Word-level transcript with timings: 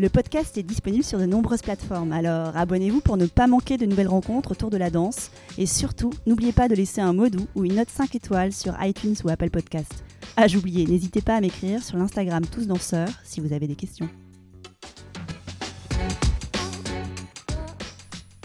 Le 0.00 0.08
podcast 0.08 0.58
est 0.58 0.64
disponible 0.64 1.04
sur 1.04 1.20
de 1.20 1.24
nombreuses 1.24 1.62
plateformes, 1.62 2.10
alors 2.10 2.56
abonnez-vous 2.56 3.00
pour 3.00 3.16
ne 3.16 3.26
pas 3.26 3.46
manquer 3.46 3.76
de 3.76 3.86
nouvelles 3.86 4.08
rencontres 4.08 4.50
autour 4.50 4.68
de 4.68 4.76
la 4.76 4.90
danse. 4.90 5.30
Et 5.56 5.66
surtout, 5.66 6.10
n'oubliez 6.26 6.50
pas 6.50 6.66
de 6.66 6.74
laisser 6.74 7.00
un 7.00 7.12
mot 7.12 7.28
doux 7.28 7.46
ou 7.54 7.64
une 7.64 7.76
note 7.76 7.90
5 7.90 8.12
étoiles 8.16 8.52
sur 8.52 8.74
iTunes 8.82 9.14
ou 9.24 9.28
Apple 9.28 9.50
Podcast. 9.50 10.02
Ah, 10.36 10.48
j'oubliais, 10.48 10.84
n'hésitez 10.84 11.20
pas 11.20 11.36
à 11.36 11.40
m'écrire 11.40 11.80
sur 11.80 11.96
l'Instagram 11.96 12.44
Tous 12.44 12.66
Danseurs 12.66 13.08
si 13.22 13.40
vous 13.40 13.52
avez 13.52 13.68
des 13.68 13.76
questions. 13.76 14.08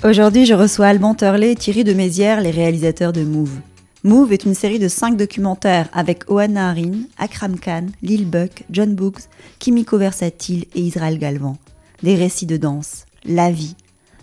Aujourd'hui, 0.03 0.45
je 0.45 0.53
reçois 0.53 0.85
Alban 0.85 1.15
et 1.41 1.55
Thierry 1.55 1.83
de 1.83 1.93
Mézières, 1.93 2.41
les 2.41 2.51
réalisateurs 2.51 3.11
de 3.11 3.23
Move. 3.23 3.59
Move 4.05 4.31
est 4.31 4.45
une 4.45 4.53
série 4.53 4.79
de 4.79 4.87
cinq 4.87 5.17
documentaires 5.17 5.89
avec 5.91 6.31
Oana 6.31 6.69
Harin, 6.69 7.01
Akram 7.17 7.59
Khan, 7.59 7.87
Lil 8.01 8.29
Buck, 8.29 8.63
John 8.69 8.95
Books, 8.95 9.23
Kimiko 9.59 9.97
Versatile 9.97 10.65
et 10.73 10.79
Israël 10.79 11.19
Galvan. 11.19 11.57
Des 12.01 12.15
récits 12.15 12.45
de 12.45 12.55
danse, 12.55 13.05
la 13.25 13.51
vie. 13.51 13.75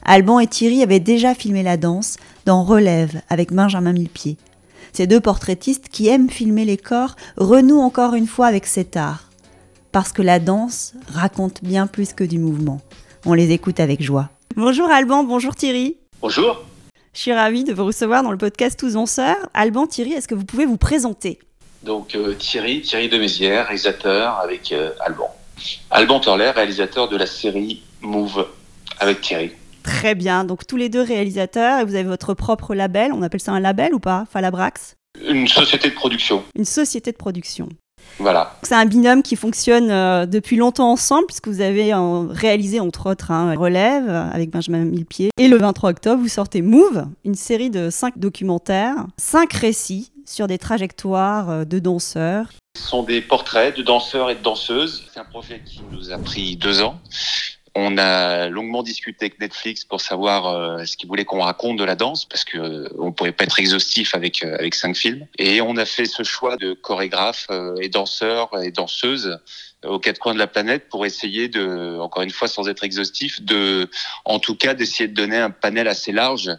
Alban 0.03 0.41
et 0.41 0.47
Thierry 0.47 0.83
avaient 0.83 1.01
déjà 1.01 1.35
filmé 1.35 1.63
la 1.63 1.77
danse 1.77 2.17
dans 2.47 2.65
Relève 2.65 3.21
avec 3.29 3.53
Benjamin 3.53 3.93
Millepied. 3.93 4.39
Ces 4.95 5.07
deux 5.07 5.21
portraitistes 5.21 5.91
qui 5.91 6.09
aiment 6.09 6.31
filmer 6.31 6.65
les 6.65 6.79
corps 6.79 7.15
renouent 7.37 7.81
encore 7.81 8.15
une 8.15 8.27
fois 8.27 8.47
avec 8.47 8.65
cet 8.65 8.97
art. 8.97 9.29
Parce 9.93 10.13
que 10.13 10.23
la 10.23 10.39
danse 10.39 10.95
raconte 11.09 11.63
bien 11.63 11.87
plus 11.87 12.15
que 12.15 12.25
du 12.25 12.39
mouvement. 12.39 12.81
On 13.27 13.35
les 13.35 13.51
écoute 13.51 13.79
avec 13.81 14.03
joie. 14.03 14.31
Bonjour 14.57 14.89
Alban, 14.89 15.25
bonjour 15.25 15.55
Thierry. 15.55 15.99
Bonjour. 16.23 16.66
Je 17.17 17.23
suis 17.23 17.33
ravie 17.33 17.65
de 17.65 17.73
vous 17.73 17.87
recevoir 17.87 18.23
dans 18.23 18.31
le 18.31 18.37
podcast 18.37 18.79
Tous 18.79 18.95
en 18.95 19.07
Sœurs. 19.07 19.39
Alban, 19.55 19.87
Thierry, 19.87 20.13
est-ce 20.13 20.29
que 20.29 20.35
vous 20.35 20.45
pouvez 20.45 20.67
vous 20.67 20.77
présenter? 20.77 21.39
Donc 21.83 22.15
euh, 22.15 22.35
Thierry, 22.35 22.83
Thierry 22.83 23.09
de 23.09 23.17
Mézières, 23.17 23.69
réalisateur 23.69 24.39
avec 24.39 24.71
euh, 24.71 24.91
Alban. 25.01 25.35
Alban 25.91 26.21
Torler, 26.21 26.51
réalisateur 26.51 27.09
de 27.09 27.17
la 27.17 27.25
série 27.25 27.83
Move 28.03 28.47
avec 29.01 29.23
Thierry. 29.23 29.53
Très 29.83 30.15
bien, 30.15 30.45
donc 30.45 30.67
tous 30.67 30.77
les 30.77 30.91
deux 30.91 31.01
réalisateurs 31.01 31.81
et 31.81 31.85
vous 31.87 31.95
avez 31.95 32.05
votre 32.05 32.35
propre 32.35 32.75
label, 32.75 33.15
on 33.15 33.23
appelle 33.23 33.41
ça 33.41 33.53
un 33.53 33.61
label 33.61 33.95
ou 33.95 33.99
pas? 33.99 34.27
Falabrax? 34.31 34.97
Une 35.27 35.49
société 35.49 35.89
de 35.89 35.95
production. 35.95 36.45
Une 36.55 36.67
société 36.67 37.13
de 37.13 37.17
production. 37.17 37.71
Voilà. 38.19 38.57
C'est 38.63 38.75
un 38.75 38.87
binôme 38.87 39.23
qui 39.23 39.37
fonctionne 39.37 39.91
euh, 39.91 40.27
depuis 40.27 40.57
longtemps 40.57 40.91
ensemble, 40.91 41.27
puisque 41.27 41.49
vous 41.49 41.61
avez 41.61 41.93
euh, 41.93 42.27
réalisé 42.31 42.81
entre 42.81 43.11
autres 43.11 43.31
un 43.31 43.55
Relève 43.55 44.09
avec 44.09 44.51
Benjamin 44.51 44.85
Millepied. 44.85 45.31
Et 45.39 45.49
le 45.49 45.57
23 45.59 45.91
octobre, 45.91 46.23
vous 46.23 46.29
sortez 46.29 46.63
Move, 46.63 47.07
une 47.25 47.35
série 47.35 47.71
de 47.71 47.91
cinq 47.91 48.19
documentaires, 48.19 49.07
cinq 49.19 49.53
récits 49.53 50.13
sur 50.27 50.47
des 50.47 50.59
trajectoires 50.59 51.51
euh, 51.51 51.65
de 51.65 51.79
danseurs. 51.79 52.49
Ce 52.77 52.83
sont 52.83 53.03
des 53.03 53.23
portraits 53.23 53.77
de 53.77 53.83
danseurs 53.83 54.31
et 54.31 54.35
de 54.35 54.43
danseuses. 54.43 55.05
C'est 55.13 55.21
un 55.21 55.25
projet 55.25 55.63
qui 55.65 55.81
nous 55.91 56.13
a 56.13 56.19
pris 56.19 56.57
deux 56.57 56.83
ans. 56.83 56.99
On 57.79 57.99
a 57.99 58.49
longuement 58.49 58.83
discuté 58.83 59.27
avec 59.27 59.39
Netflix 59.39 59.85
pour 59.85 60.01
savoir 60.01 60.47
euh, 60.47 60.87
ce 60.87 60.97
qu'ils 60.97 61.09
voulaient 61.09 61.27
qu'on 61.27 61.43
raconte 61.43 61.77
de 61.77 61.85
la 61.85 61.95
danse, 61.95 62.25
parce 62.25 62.43
que 62.43 62.57
euh, 62.57 62.89
on 62.99 63.13
pourrait 63.13 63.33
pas 63.33 63.45
être 63.45 63.61
exhaustif 63.61 64.15
avec 64.15 64.43
euh, 64.43 64.55
avec 64.55 64.75
cinq 64.75 64.97
films. 64.97 65.27
Et 65.39 65.61
on 65.61 65.77
a 65.77 65.85
fait 65.85 66.07
ce 66.07 66.23
choix 66.23 66.57
de 66.57 66.73
chorégraphes 66.73 67.49
et 67.79 67.91
danseurs 67.91 68.49
et 68.63 68.71
danseuses 68.71 69.39
aux 69.85 69.99
quatre 69.99 70.19
coins 70.19 70.33
de 70.33 70.39
la 70.39 70.47
planète 70.47 70.89
pour 70.89 71.05
essayer 71.05 71.49
de, 71.49 71.99
encore 72.01 72.23
une 72.23 72.31
fois, 72.31 72.49
sans 72.49 72.67
être 72.67 72.83
exhaustif, 72.83 73.43
de, 73.43 73.91
en 74.25 74.39
tout 74.39 74.57
cas, 74.57 74.73
d'essayer 74.73 75.07
de 75.07 75.15
donner 75.15 75.37
un 75.37 75.51
panel 75.51 75.87
assez 75.87 76.13
large. 76.13 76.51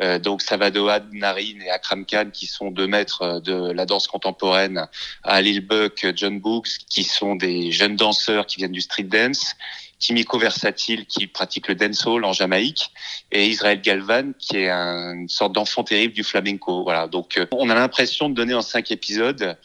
Euh, 0.00 0.18
donc 0.18 0.42
ça 0.42 0.56
va 0.56 0.70
de 0.70 0.80
Had 0.80 1.12
Narin 1.12 1.60
et 1.64 1.70
Akram 1.70 2.04
Khan 2.04 2.30
qui 2.32 2.46
sont 2.46 2.72
deux 2.72 2.88
maîtres 2.88 3.40
de 3.40 3.70
la 3.70 3.86
danse 3.86 4.08
contemporaine 4.08 4.88
à 5.22 5.40
Lil 5.40 5.60
Buck, 5.60 6.04
John 6.16 6.40
Books 6.40 6.78
qui 6.88 7.04
sont 7.04 7.36
des 7.36 7.70
jeunes 7.70 7.94
danseurs 7.94 8.46
qui 8.46 8.56
viennent 8.56 8.72
du 8.72 8.80
street 8.80 9.04
dance 9.04 9.54
Kimiko 9.98 10.38
Versatile 10.38 11.06
qui 11.06 11.26
pratique 11.26 11.68
le 11.68 11.74
dancehall 11.74 12.24
en 12.24 12.32
Jamaïque 12.32 12.90
et 13.32 13.46
Israël 13.46 13.80
Galvan 13.80 14.32
qui 14.38 14.58
est 14.58 14.70
une 14.70 15.28
sorte 15.28 15.52
d'enfant 15.52 15.84
terrible 15.84 16.14
du 16.14 16.24
flamenco. 16.24 16.82
Voilà, 16.82 17.06
donc 17.06 17.38
euh, 17.38 17.46
on 17.52 17.70
a 17.70 17.74
l'impression 17.74 18.28
de 18.28 18.34
donner 18.34 18.54
en 18.54 18.62
cinq 18.62 18.90
épisodes 18.90 19.56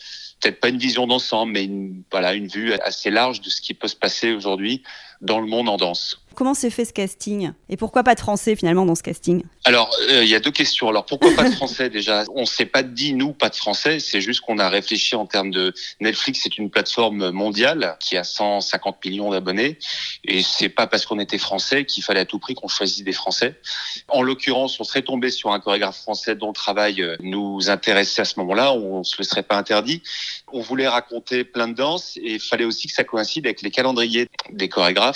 peut-être 0.42 0.60
pas 0.60 0.70
une 0.70 0.78
vision 0.78 1.06
d'ensemble, 1.06 1.52
mais 1.54 1.66
une, 1.66 2.04
voilà 2.12 2.34
une 2.34 2.48
vue 2.48 2.74
assez 2.74 3.12
large 3.12 3.42
de 3.42 3.50
ce 3.50 3.62
qui 3.62 3.74
peut 3.74 3.88
se 3.88 3.96
passer 3.96 4.32
aujourd'hui 4.32 4.84
dans 5.22 5.40
le 5.40 5.48
monde 5.48 5.70
en 5.70 5.78
danse. 5.78 6.22
Comment 6.40 6.54
s'est 6.54 6.70
fait 6.70 6.86
ce 6.86 6.94
casting 6.94 7.52
Et 7.68 7.76
pourquoi 7.76 8.04
pas 8.04 8.16
de 8.16 8.20
français 8.22 8.56
finalement 8.56 8.86
dans 8.86 8.96
ce 8.96 9.04
casting? 9.04 9.44
Alors, 9.66 9.94
euh, 10.10 10.24
il 10.24 10.30
y 10.30 10.36
a 10.36 10.40
deux 10.40 10.52
questions. 10.52 10.88
Alors, 10.88 11.06
pourquoi 11.06 11.36
pas 11.36 11.50
de 11.50 11.54
français 11.54 11.90
déjà? 11.90 12.24
On 12.34 12.46
s'est 12.46 12.66
pas 12.66 12.82
dit, 12.82 13.14
nous, 13.14 13.34
pas 13.34 13.50
de 13.50 13.56
français. 13.56 14.00
C'est 14.00 14.22
juste 14.22 14.40
qu'on 14.40 14.58
a 14.58 14.70
réfléchi 14.70 15.18
en 15.18 15.26
termes 15.26 15.52
de 15.52 15.74
Netflix, 16.00 16.40
c'est 16.44 16.58
une 16.58 16.70
plateforme 16.70 17.32
mondiale 17.32 17.98
qui 18.00 18.16
a 18.16 18.24
150 18.24 19.04
millions 19.04 19.32
d'abonnés. 19.32 19.80
Et 20.24 20.42
c'est 20.42 20.70
pas 20.70 20.88
parce 20.88 21.06
qu'on 21.06 21.20
était 21.20 21.38
français 21.38 21.84
qu'il 21.84 22.04
fallait 22.04 22.22
à 22.22 22.26
tout 22.26 22.40
prix 22.40 22.56
qu'on 22.56 22.70
choisisse 22.70 23.04
des 23.04 23.12
français. 23.12 23.60
En 24.08 24.22
l'occurrence, 24.22 24.80
on 24.80 24.86
serait 24.86 25.02
tombé 25.02 25.32
sur 25.32 25.52
un 25.52 25.60
chorégraphe 25.60 25.98
français 25.98 26.36
dont 26.36 26.48
le 26.48 26.54
travail 26.54 27.02
euh, 27.02 27.18
nous 27.20 27.70
intéressait 27.70 28.22
à 28.22 28.26
ce 28.26 28.40
moment-là. 28.40 28.74
On 28.74 29.04
se 29.04 29.18
le 29.18 29.26
serait 29.26 29.44
pas 29.44 29.58
interdit. 29.58 30.02
On 30.54 30.62
voulait 30.62 30.88
raconter 30.88 31.44
plein 31.44 31.68
de 31.68 31.74
danses 31.74 32.16
et 32.16 32.36
il 32.36 32.40
fallait 32.40 32.66
aussi 32.66 32.88
que 32.88 32.94
ça 32.94 33.04
coïncide 33.04 33.46
avec 33.46 33.62
les 33.62 33.72
calendriers 33.72 34.30
des 34.52 34.70
chorégraphes, 34.70 35.09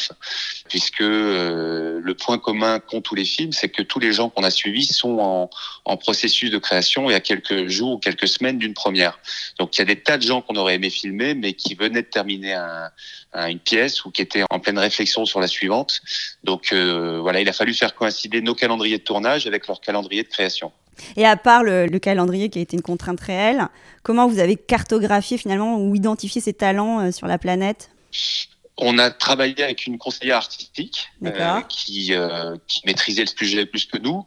puisque 0.70 1.02
euh, 1.02 2.00
le 2.02 2.14
point 2.14 2.38
commun 2.38 2.80
qu'ont 2.80 3.02
tous 3.02 3.16
les 3.16 3.26
films, 3.26 3.52
c'est 3.52 3.70
que 3.70 3.82
tous 3.82 4.00
les 4.00 4.14
gens 4.14 4.30
qu'on 4.30 4.44
a 4.44 4.50
suivis 4.50 4.88
sont 4.88 5.50
en, 5.86 5.98
processus 5.98 6.52
de 6.52 6.58
création 6.58 7.10
et 7.10 7.14
à 7.14 7.20
quelques 7.20 7.68
jours 7.68 7.94
ou 7.94 7.98
quelques 7.98 8.28
semaines 8.28 8.58
d'une 8.58 8.74
première. 8.74 9.20
Donc 9.60 9.78
il 9.78 9.80
y 9.80 9.82
a 9.82 9.86
des 9.86 10.02
tas 10.02 10.18
de 10.18 10.24
gens 10.24 10.42
qu'on 10.42 10.56
aurait 10.56 10.76
aimé 10.76 10.90
filmer, 10.90 11.34
mais 11.34 11.54
qui 11.54 11.76
venaient 11.76 12.02
de 12.02 12.08
terminer 12.08 12.54
un, 12.54 12.90
un, 13.34 13.48
une 13.48 13.60
pièce 13.60 14.04
ou 14.04 14.12
qui 14.12 14.22
étaient 14.22 14.44
en 14.50 14.60
pleine 14.60 14.80
réflexion 14.80 15.26
sur 15.26 15.40
la 15.40 15.48
suivante. 15.48 16.02
Donc 16.44 16.74
euh, 16.74 17.20
voilà, 17.22 17.42
il 17.42 17.48
a 17.48 17.54
fallu 17.54 17.74
faire 17.74 17.96
coïncider 17.96 18.42
nos 18.42 18.56
calendriers 18.56 18.98
de 18.98 19.04
tournage 19.04 19.48
avec 19.48 19.68
leur 19.68 19.80
calendrier 19.82 20.24
de 20.24 20.28
création. 20.28 20.72
Et 21.16 21.26
à 21.26 21.38
part 21.38 21.64
le, 21.64 21.88
le, 21.88 22.00
calendrier 22.00 22.50
qui 22.50 22.60
a 22.60 22.62
été 22.62 22.76
une 22.76 22.84
contrainte 22.84 23.20
réelle, 23.20 23.68
comment 24.04 24.28
vous 24.28 24.40
avez 24.40 24.56
cartographié 24.56 25.38
finalement 25.38 25.78
ou 25.78 25.96
identifié 25.96 26.42
ces 26.42 26.54
talents 26.54 27.00
euh, 27.00 27.12
sur 27.12 27.28
la 27.28 27.38
planète? 27.38 27.90
On 28.78 28.98
a 28.98 29.12
travaillé 29.12 29.64
avec 29.64 29.86
une 29.86 29.98
conseillère 29.98 30.38
artistique 30.38 31.10
euh, 31.24 31.62
qui, 31.70 32.14
euh, 32.14 32.56
qui 32.68 32.82
maîtrisait 32.86 33.22
le 33.22 33.28
sujet 33.28 33.66
plus 33.66 33.86
que 33.86 33.98
nous, 33.98 34.26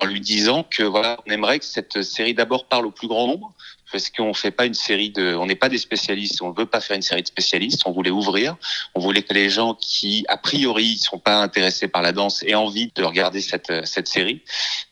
en 0.00 0.06
lui 0.06 0.20
disant 0.20 0.64
que 0.64 0.82
voilà, 0.82 1.18
on 1.26 1.30
aimerait 1.30 1.58
que 1.58 1.64
cette 1.64 2.02
série 2.02 2.34
d'abord 2.34 2.66
parle 2.68 2.86
au 2.86 2.90
plus 2.90 3.08
grand 3.08 3.26
nombre, 3.26 3.54
parce 3.92 4.10
qu'on 4.10 4.34
fait 4.34 4.50
pas 4.50 4.66
une 4.66 4.74
série 4.74 5.10
de, 5.10 5.34
on 5.34 5.46
n'est 5.46 5.54
pas 5.54 5.68
des 5.68 5.78
spécialistes, 5.78 6.42
on 6.42 6.50
ne 6.50 6.56
veut 6.56 6.66
pas 6.66 6.80
faire 6.80 6.96
une 6.96 7.02
série 7.02 7.22
de 7.22 7.28
spécialistes, 7.28 7.82
on 7.86 7.92
voulait 7.92 8.10
ouvrir, 8.10 8.56
on 8.94 9.00
voulait 9.00 9.22
que 9.22 9.34
les 9.34 9.50
gens 9.50 9.74
qui 9.74 10.24
a 10.28 10.36
priori 10.36 10.96
sont 10.96 11.18
pas 11.18 11.40
intéressés 11.42 11.88
par 11.88 12.02
la 12.02 12.12
danse 12.12 12.42
aient 12.42 12.54
envie 12.54 12.90
de 12.94 13.04
regarder 13.04 13.40
cette 13.40 13.72
cette 13.84 14.08
série. 14.08 14.42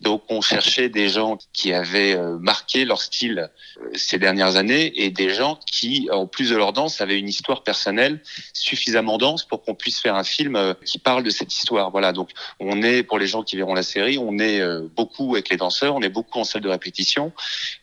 Donc 0.00 0.22
on 0.28 0.40
cherchait 0.40 0.88
des 0.88 1.08
gens 1.08 1.38
qui 1.52 1.72
avaient 1.72 2.14
euh, 2.14 2.38
marqué 2.38 2.84
leur 2.84 3.02
style 3.02 3.50
euh, 3.80 3.90
ces 3.94 4.18
dernières 4.18 4.56
années 4.56 4.92
et 5.02 5.10
des 5.10 5.30
gens 5.34 5.58
qui, 5.66 6.08
en 6.10 6.26
plus 6.26 6.50
de 6.50 6.56
leur 6.56 6.72
danse, 6.72 7.00
avaient 7.00 7.18
une 7.18 7.28
histoire 7.28 7.62
personnelle 7.62 8.22
suffisamment 8.52 9.18
dense 9.18 9.44
pour 9.44 9.62
qu'on 9.62 9.74
puisse 9.74 10.00
faire 10.00 10.14
un 10.14 10.24
film 10.24 10.56
euh, 10.56 10.74
qui 10.84 10.98
parle 10.98 11.22
de 11.22 11.30
cette 11.30 11.54
histoire. 11.54 11.90
Voilà, 11.90 12.12
donc 12.12 12.30
on 12.58 12.82
est 12.82 13.02
pour 13.02 13.18
les 13.18 13.26
gens 13.26 13.42
qui 13.42 13.56
verront 13.56 13.74
la 13.74 13.82
série, 13.82 14.18
on 14.18 14.38
est 14.38 14.60
beaucoup 14.96 15.34
avec 15.34 15.48
les 15.48 15.56
danseurs, 15.56 15.94
on 15.94 16.02
est 16.02 16.08
beaucoup 16.08 16.38
en 16.38 16.44
salle 16.44 16.62
de 16.62 16.68
répétition, 16.68 17.32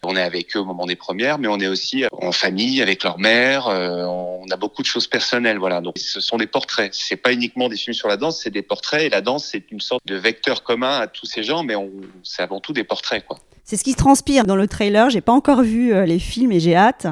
on 0.04 0.16
est 0.16 0.22
avec 0.22 0.56
eux 0.56 0.60
au 0.60 0.66
moment 0.66 0.86
des 0.86 0.96
mais 1.14 1.48
on 1.48 1.60
est 1.60 1.68
aussi 1.68 2.04
euh, 2.04 2.08
en 2.12 2.32
famille 2.32 2.82
avec 2.82 3.04
leur 3.04 3.20
mère. 3.20 3.68
Euh, 3.68 4.04
on 4.06 4.46
a 4.50 4.58
beaucoup 4.58 4.82
de 4.82 4.88
choses 4.88 5.08
personnelles, 5.08 5.58
voilà. 5.58 5.82
Donc, 5.82 5.98
ce 5.98 6.20
sont 6.20 6.38
des 6.38 6.48
portraits. 6.48 6.94
C'est 6.94 7.18
pas 7.18 7.34
uniquement 7.34 7.70
des 7.70 7.78
films 7.78 7.94
sur 7.94 8.08
la 8.08 8.18
danse, 8.18 8.42
c'est 8.42 8.50
des 8.50 8.62
portraits. 8.62 9.04
Et 9.04 9.10
la 9.10 9.22
danse, 9.22 9.46
c'est 9.46 9.72
une 9.72 9.82
sorte 9.82 10.06
de 10.06 10.16
vecteur 10.16 10.64
commun 10.64 11.00
à 11.00 11.08
tous 11.08 11.26
ces 11.26 11.44
gens, 11.44 11.64
mais 11.64 11.76
c'est 12.24 12.42
avant 12.42 12.60
tout 12.60 12.74
des 12.74 12.84
portraits, 12.84 13.26
quoi. 13.26 13.38
C'est 13.70 13.76
ce 13.76 13.84
qui 13.84 13.96
transpire 13.96 14.46
dans 14.46 14.56
le 14.56 14.66
trailer. 14.66 15.10
J'ai 15.10 15.20
pas 15.20 15.34
encore 15.34 15.62
vu 15.62 15.94
euh, 15.94 16.06
les 16.06 16.20
films 16.20 16.54
et 16.54 16.60
j'ai 16.62 16.74
hâte. 16.74 17.06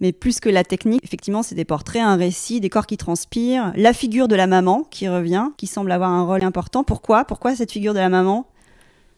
Mais 0.00 0.12
plus 0.12 0.38
que 0.38 0.50
la 0.50 0.62
technique, 0.62 1.00
effectivement, 1.02 1.42
c'est 1.42 1.54
des 1.54 1.64
portraits, 1.64 2.02
un 2.02 2.16
récit, 2.16 2.60
des 2.60 2.68
corps 2.68 2.86
qui 2.86 2.98
transpirent, 2.98 3.72
la 3.74 3.94
figure 3.94 4.28
de 4.28 4.36
la 4.36 4.46
maman 4.46 4.86
qui 4.90 5.08
revient, 5.08 5.46
qui 5.56 5.66
semble 5.66 5.90
avoir 5.90 6.10
un 6.10 6.22
rôle 6.24 6.44
important. 6.44 6.84
Pourquoi? 6.84 7.24
Pourquoi 7.24 7.56
cette 7.56 7.72
figure 7.72 7.94
de 7.94 8.00
la 8.00 8.10
maman? 8.10 8.46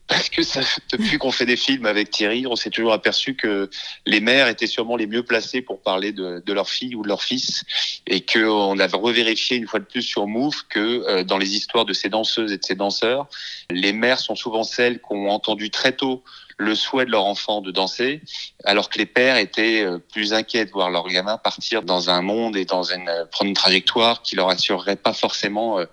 Parce 0.08 0.28
que 0.28 0.42
ça, 0.42 0.60
depuis 0.92 1.18
qu'on 1.18 1.32
fait 1.32 1.46
des 1.46 1.56
films 1.56 1.86
avec 1.86 2.10
Thierry, 2.10 2.46
on 2.46 2.56
s'est 2.56 2.70
toujours 2.70 2.92
aperçu 2.92 3.34
que 3.34 3.68
les 4.06 4.20
mères 4.20 4.48
étaient 4.48 4.66
sûrement 4.66 4.96
les 4.96 5.06
mieux 5.06 5.22
placées 5.22 5.62
pour 5.62 5.80
parler 5.80 6.12
de, 6.12 6.42
de 6.44 6.52
leur 6.52 6.68
fille 6.68 6.94
ou 6.94 7.02
de 7.02 7.08
leur 7.08 7.22
fils, 7.22 7.64
et 8.06 8.20
qu'on 8.20 8.78
avait 8.78 8.96
revérifié 8.96 9.56
une 9.56 9.66
fois 9.66 9.80
de 9.80 9.84
plus 9.84 10.02
sur 10.02 10.26
Move 10.26 10.62
que 10.68 10.78
euh, 10.78 11.24
dans 11.24 11.38
les 11.38 11.56
histoires 11.56 11.84
de 11.84 11.92
ces 11.92 12.08
danseuses 12.08 12.52
et 12.52 12.58
de 12.58 12.64
ces 12.64 12.76
danseurs, 12.76 13.26
les 13.70 13.92
mères 13.92 14.20
sont 14.20 14.36
souvent 14.36 14.62
celles 14.62 14.98
qui 14.98 15.12
ont 15.12 15.30
entendu 15.30 15.70
très 15.70 15.92
tôt 15.92 16.22
le 16.58 16.74
souhait 16.74 17.04
de 17.04 17.10
leur 17.10 17.24
enfant 17.24 17.60
de 17.60 17.70
danser, 17.70 18.22
alors 18.64 18.88
que 18.88 18.98
les 18.98 19.06
pères 19.06 19.36
étaient 19.36 19.82
euh, 19.82 19.98
plus 19.98 20.32
inquiets 20.32 20.64
de 20.64 20.70
voir 20.70 20.90
leur 20.90 21.06
gamin 21.08 21.36
partir 21.36 21.82
dans 21.82 22.08
un 22.08 22.22
monde 22.22 22.56
et 22.56 22.64
dans 22.64 22.82
une 22.82 23.08
euh, 23.08 23.26
prendre 23.26 23.48
une 23.48 23.56
trajectoire 23.56 24.22
qui 24.22 24.36
leur 24.36 24.48
assurerait 24.48 24.96
pas 24.96 25.12
forcément 25.12 25.78
euh, 25.78 25.84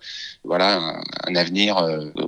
voilà 0.43 0.79
un, 1.27 1.35
avenir 1.35 1.77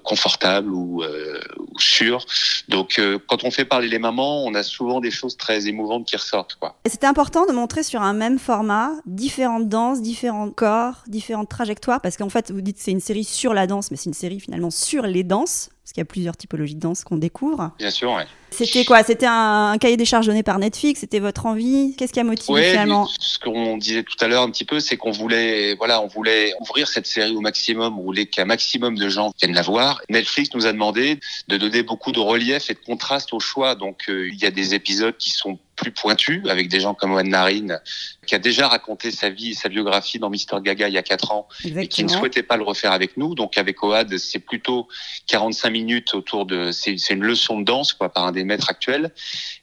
confortable 0.03 0.71
ou, 0.71 1.03
ou, 1.03 1.79
sûr. 1.79 2.25
Donc 2.69 2.99
quand 3.27 3.43
on 3.43 3.51
fait 3.51 3.65
parler 3.65 3.87
les 3.87 3.99
mamans, 3.99 4.43
on 4.45 4.53
a 4.55 4.63
souvent 4.63 5.01
des 5.01 5.11
choses 5.11 5.37
très 5.37 5.67
émouvantes 5.67 6.05
qui 6.05 6.15
ressortent 6.15 6.55
quoi. 6.55 6.75
C'était 6.85 7.07
important 7.07 7.45
de 7.45 7.51
montrer 7.51 7.83
sur 7.83 8.01
un 8.01 8.13
même 8.13 8.39
format 8.39 8.91
différentes 9.05 9.67
danses, 9.69 10.01
différents 10.01 10.49
corps, 10.49 11.03
différentes 11.07 11.49
trajectoires 11.49 12.01
parce 12.01 12.17
qu'en 12.17 12.29
fait 12.29 12.51
vous 12.51 12.61
dites 12.61 12.77
c'est 12.79 12.91
une 12.91 12.99
série 12.99 13.23
sur 13.23 13.53
la 13.53 13.67
danse 13.67 13.91
mais 13.91 13.97
c'est 13.97 14.09
une 14.09 14.13
série 14.13 14.39
finalement 14.39 14.71
sur 14.71 15.03
les 15.03 15.23
danses 15.23 15.69
parce 15.85 15.93
qu'il 15.93 16.01
y 16.01 16.01
a 16.01 16.05
plusieurs 16.05 16.35
typologies 16.35 16.73
de 16.73 16.79
danse 16.79 17.03
qu'on 17.03 17.17
découvre. 17.17 17.69
Bien 17.77 17.91
sûr, 17.91 18.11
ouais. 18.11 18.25
C'était 18.49 18.85
quoi? 18.85 19.03
C'était 19.03 19.27
un, 19.29 19.77
cahier 19.79 19.97
des 19.97 20.05
charges 20.05 20.25
donné 20.25 20.41
par 20.41 20.57
Netflix? 20.57 21.01
C'était 21.01 21.19
votre 21.19 21.45
envie? 21.45 21.93
Qu'est-ce 21.95 22.11
qui 22.11 22.19
a 22.19 22.23
motivé 22.23 22.71
finalement? 22.71 23.07
Ce 23.19 23.37
qu'on 23.37 23.77
disait 23.77 24.01
tout 24.01 24.15
à 24.19 24.27
l'heure 24.27 24.41
un 24.41 24.49
petit 24.49 24.65
peu, 24.65 24.79
c'est 24.79 24.97
qu'on 24.97 25.11
voulait, 25.11 25.75
voilà, 25.75 26.01
on 26.01 26.07
voulait 26.07 26.55
ouvrir 26.59 26.87
cette 26.87 27.05
série 27.05 27.35
au 27.35 27.41
maximum, 27.41 27.99
on 27.99 28.01
voulait 28.01 28.25
qu'un 28.25 28.45
maximum 28.45 28.97
de 28.97 29.09
gens 29.09 29.31
viennent 29.39 29.53
la 29.53 29.61
voir. 29.61 30.01
Netflix 30.09 30.55
nous 30.55 30.65
a 30.65 30.71
demandé 30.71 31.19
de 31.49 31.57
donner 31.57 31.83
beaucoup 31.83 32.11
de 32.11 32.19
relief 32.19 32.71
et 32.71 32.73
de 32.73 32.79
contraste 32.79 33.31
au 33.31 33.39
choix. 33.39 33.75
Donc 33.75 34.09
euh, 34.09 34.27
il 34.29 34.41
y 34.41 34.45
a 34.47 34.51
des 34.51 34.73
épisodes 34.73 35.15
qui 35.17 35.29
sont 35.29 35.59
plus 35.75 35.91
pointu, 35.91 36.43
avec 36.49 36.69
des 36.69 36.79
gens 36.79 36.93
comme 36.93 37.11
Owen 37.13 37.29
Narine, 37.29 37.79
qui 38.25 38.35
a 38.35 38.39
déjà 38.39 38.67
raconté 38.67 39.11
sa 39.11 39.29
vie 39.29 39.51
et 39.51 39.53
sa 39.53 39.69
biographie 39.69 40.19
dans 40.19 40.29
Mister 40.29 40.57
Gaga 40.61 40.87
il 40.87 40.93
y 40.93 40.97
a 40.97 41.03
quatre 41.03 41.31
ans, 41.31 41.47
et 41.63 41.87
qui 41.87 42.03
ne 42.03 42.09
souhaitait 42.09 42.43
pas 42.43 42.57
le 42.57 42.63
refaire 42.63 42.91
avec 42.91 43.17
nous. 43.17 43.35
Donc 43.35 43.57
avec 43.57 43.83
Oad, 43.83 44.17
c'est 44.17 44.39
plutôt 44.39 44.87
45 45.27 45.69
minutes 45.69 46.13
autour 46.13 46.45
de... 46.45 46.71
C'est 46.71 46.95
une 47.09 47.23
leçon 47.23 47.59
de 47.59 47.65
danse 47.65 47.93
quoi 47.93 48.09
par 48.09 48.25
un 48.25 48.31
des 48.31 48.43
maîtres 48.43 48.69
actuels. 48.69 49.11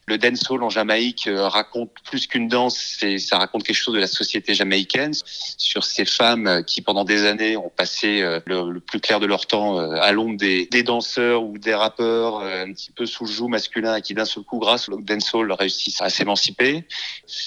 Le 0.09 0.19
dancehall 0.19 0.65
en 0.65 0.69
Jamaïque 0.69 1.29
euh, 1.29 1.47
raconte 1.47 1.93
plus 2.05 2.27
qu'une 2.27 2.49
danse, 2.49 2.77
c'est 2.99 3.19
ça 3.19 3.39
raconte 3.39 3.63
quelque 3.63 3.77
chose 3.77 3.95
de 3.95 4.01
la 4.01 4.09
société 4.09 4.53
jamaïcaine, 4.53 5.13
sur 5.57 5.85
ces 5.85 6.05
femmes 6.05 6.65
qui 6.67 6.83
pendant 6.83 7.05
des 7.05 7.25
années 7.25 7.57
ont 7.57 7.71
passé 7.71 8.21
euh, 8.21 8.41
le, 8.47 8.81
plus 8.81 8.99
clair 8.99 9.21
de 9.21 9.27
leur 9.27 9.47
temps 9.47 9.79
euh, 9.79 9.95
à 10.01 10.11
l'ombre 10.11 10.37
des, 10.37 10.67
danseurs 10.83 11.45
ou 11.45 11.57
des 11.57 11.75
rappeurs 11.75 12.41
un 12.41 12.73
petit 12.73 12.91
peu 12.91 13.07
sous 13.07 13.27
le 13.27 13.31
joug 13.31 13.47
masculin 13.47 13.95
et 13.95 14.03
qui 14.03 14.15
d'un 14.15 14.25
seul 14.25 14.43
coup, 14.43 14.59
grâce 14.59 14.89
au 14.89 15.01
dancehall, 15.01 15.53
réussissent 15.53 16.01
à 16.01 16.11
s'émanciper. 16.11 16.85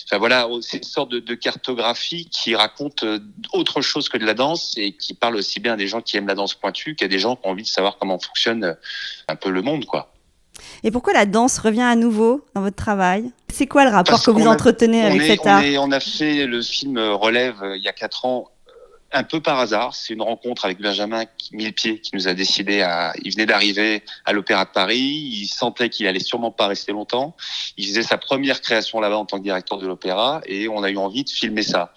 Enfin 0.06 0.18
voilà, 0.18 0.48
c'est 0.62 0.78
une 0.78 0.84
sorte 0.84 1.12
de, 1.12 1.19
de, 1.19 1.36
cartographie 1.36 2.30
qui 2.30 2.56
raconte 2.56 3.04
autre 3.51 3.81
chose 3.81 4.08
que 4.08 4.18
de 4.18 4.25
la 4.25 4.34
danse 4.34 4.75
et 4.78 4.94
qui 4.94 5.13
parle 5.13 5.36
aussi 5.36 5.60
bien 5.60 5.75
des 5.75 5.88
gens 5.88 6.01
qui 6.01 6.16
aiment 6.16 6.28
la 6.28 6.36
danse 6.36 6.54
pointue 6.54 6.96
qu'à 6.96 7.10
des 7.10 7.19
gens 7.19 7.36
qui 7.36 7.48
ont 7.48 7.51
envie 7.51 7.63
de 7.63 7.68
savoir 7.68 7.98
comment 7.98 8.18
fonctionne 8.18 8.78
un 9.28 9.36
peu 9.36 9.50
le 9.50 9.62
monde, 9.62 9.86
quoi. 9.86 10.15
Et 10.84 10.92
pourquoi 10.92 11.14
la 11.14 11.26
danse 11.26 11.58
revient 11.60 11.82
à 11.82 11.96
nouveau 11.96 12.44
dans 12.54 12.62
votre 12.62 12.76
travail? 12.76 13.32
C'est 13.52 13.68
quoi 13.68 13.86
le 13.86 13.92
rapport 13.92 14.24
que 14.24 14.32
vous 14.32 14.48
entretenez 14.48 15.02
avec 15.02 15.22
cet 15.22 15.46
art? 15.46 15.62
on, 15.80 15.92
a 15.92 16.00
fait 16.00 16.46
le 16.46 16.62
film 16.62 16.98
Relève 16.98 17.64
euh, 17.64 17.78
il 17.78 17.84
y 17.84 17.88
a 17.88 17.94
quatre 17.94 18.26
ans 18.26 18.50
un 19.12 19.24
peu 19.24 19.40
par 19.40 19.60
hasard. 19.60 19.96
C'est 19.96 20.13
une 20.13 20.22
rencontre 20.22 20.66
avec 20.66 20.80
Benjamin 20.80 21.24
Millepied 21.52 22.00
qui 22.02 22.12
nous 22.16 22.28
a 22.28 22.34
décidé 22.34 22.81
à. 22.81 23.13
Il 23.24 23.31
venait 23.31 23.46
d'arriver 23.46 24.04
à 24.25 24.34
l'Opéra 24.34 24.66
de 24.66 24.72
Paris. 24.72 25.00
Il 25.00 25.48
sentait 25.48 25.90
qu'il 25.90 26.07
allait 26.07 26.19
sûrement 26.19 26.52
pas 26.52 26.68
rester 26.68 26.92
longtemps. 26.92 27.36
Il 27.78 27.88
faisait 27.88 28.04
sa 28.04 28.18
première 28.18 28.62
création 28.62 29.00
là-bas 29.00 29.18
en 29.18 29.25
tant 29.25 29.38
que 29.38 29.44
directeur 29.44 29.78
de 29.78 29.88
l'Opéra 29.88 30.42
et 30.46 30.68
on 30.68 30.84
a 30.84 30.90
eu 30.90 30.98
envie 30.98 31.24
de 31.24 31.30
filmer 31.30 31.63
ça. 31.63 31.94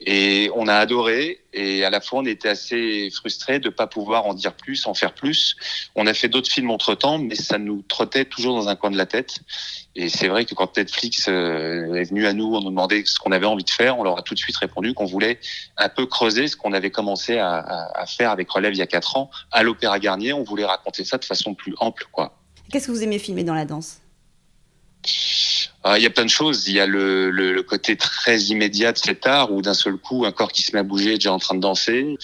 Et 0.00 0.50
on 0.54 0.66
a 0.66 0.74
adoré 0.74 1.40
et 1.52 1.84
à 1.84 1.90
la 1.90 2.00
fois 2.00 2.20
on 2.20 2.24
était 2.24 2.48
assez 2.48 3.10
frustré 3.10 3.58
de 3.58 3.68
pas 3.68 3.86
pouvoir 3.86 4.26
en 4.26 4.34
dire 4.34 4.54
plus, 4.54 4.86
en 4.86 4.94
faire 4.94 5.14
plus. 5.14 5.56
On 5.94 6.06
a 6.06 6.14
fait 6.14 6.28
d'autres 6.28 6.50
films 6.50 6.70
entre 6.70 6.94
temps, 6.94 7.18
mais 7.18 7.34
ça 7.34 7.58
nous 7.58 7.82
trottait 7.82 8.24
toujours 8.24 8.56
dans 8.56 8.68
un 8.68 8.76
coin 8.76 8.90
de 8.90 8.96
la 8.96 9.06
tête. 9.06 9.40
Et 9.94 10.08
c'est 10.08 10.28
vrai 10.28 10.46
que 10.46 10.54
quand 10.54 10.76
Netflix 10.76 11.26
euh, 11.28 11.94
est 11.94 12.04
venu 12.04 12.26
à 12.26 12.32
nous, 12.32 12.54
on 12.54 12.62
nous 12.62 12.70
demandait 12.70 13.04
ce 13.04 13.18
qu'on 13.18 13.32
avait 13.32 13.46
envie 13.46 13.64
de 13.64 13.70
faire, 13.70 13.98
on 13.98 14.04
leur 14.04 14.18
a 14.18 14.22
tout 14.22 14.32
de 14.32 14.38
suite 14.38 14.56
répondu 14.56 14.94
qu'on 14.94 15.04
voulait 15.04 15.38
un 15.76 15.90
peu 15.90 16.06
creuser 16.06 16.48
ce 16.52 16.56
qu'on 16.56 16.72
avait 16.72 16.90
commencé 16.90 17.38
à, 17.38 17.56
à, 17.94 18.06
faire 18.06 18.30
avec 18.30 18.50
Relève 18.50 18.72
il 18.72 18.78
y 18.78 18.82
a 18.82 18.86
quatre 18.86 19.16
ans 19.16 19.30
à 19.50 19.62
l'Opéra 19.62 19.98
Garnier. 19.98 20.32
On 20.32 20.44
voulait 20.44 20.64
raconter 20.64 21.04
ça 21.04 21.18
de 21.18 21.24
façon 21.24 21.54
plus 21.54 21.74
ample, 21.78 22.06
quoi. 22.12 22.38
Qu'est-ce 22.70 22.86
que 22.86 22.92
vous 22.92 23.02
aimez 23.02 23.18
filmer 23.18 23.44
dans 23.44 23.54
la 23.54 23.64
danse? 23.64 23.98
Ah, 25.84 25.98
il 25.98 26.02
y 26.02 26.06
a 26.06 26.10
plein 26.10 26.24
de 26.24 26.30
choses. 26.30 26.68
Il 26.68 26.74
y 26.74 26.80
a 26.80 26.86
le, 26.86 27.30
le, 27.30 27.52
le, 27.52 27.62
côté 27.62 27.96
très 27.96 28.38
immédiat 28.38 28.92
de 28.92 28.98
cet 28.98 29.26
art 29.26 29.52
où 29.52 29.62
d'un 29.62 29.74
seul 29.74 29.96
coup, 29.96 30.24
un 30.24 30.32
corps 30.32 30.52
qui 30.52 30.62
se 30.62 30.72
met 30.72 30.78
à 30.78 30.84
bouger 30.84 31.14
est 31.14 31.18
déjà 31.18 31.32
en 31.32 31.38
train 31.38 31.56
de 31.56 31.60
danser. 31.60 32.16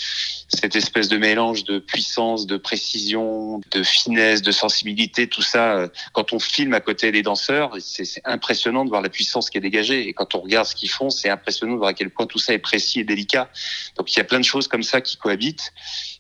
Cette 0.49 0.77
espèce 0.77 1.09
de 1.09 1.19
mélange 1.19 1.65
de 1.65 1.79
puissance, 1.79 2.47
de 2.47 2.57
précision, 2.57 3.61
de 3.71 3.83
finesse, 3.83 4.41
de 4.41 4.51
sensibilité, 4.51 5.29
tout 5.29 5.43
ça. 5.43 5.77
Euh, 5.77 5.89
quand 6.13 6.33
on 6.33 6.39
filme 6.39 6.73
à 6.73 6.81
côté 6.81 7.13
des 7.13 7.23
danseurs, 7.23 7.77
c'est 7.81 8.23
impressionnant 8.25 8.85
de 8.85 8.89
voir 8.89 9.03
la 9.03 9.11
puissance 9.11 9.51
qui 9.51 9.59
est 9.59 9.61
dégagée. 9.61 10.09
Et 10.09 10.15
quand 10.15 10.35
on 10.35 10.41
regarde 10.41 10.67
ce 10.67 10.75
qu'ils 10.75 10.91
font, 10.91 11.11
c'est 11.11 11.29
impressionnant 11.29 11.75
de 11.75 11.79
voir 11.79 11.91
à 11.91 11.95
quel 11.95 12.09
point 12.09 12.27
tout 12.27 12.39
ça 12.39 12.55
est 12.55 12.59
précis 12.59 13.01
et 13.01 13.05
délicat. 13.05 13.51
Donc 13.97 14.11
il 14.15 14.17
y 14.17 14.21
a 14.21 14.25
plein 14.25 14.41
de 14.41 14.45
choses 14.45 14.69
comme 14.69 14.83
ça 14.83 15.03
qui 15.03 15.19
cohabitent. 15.19 15.73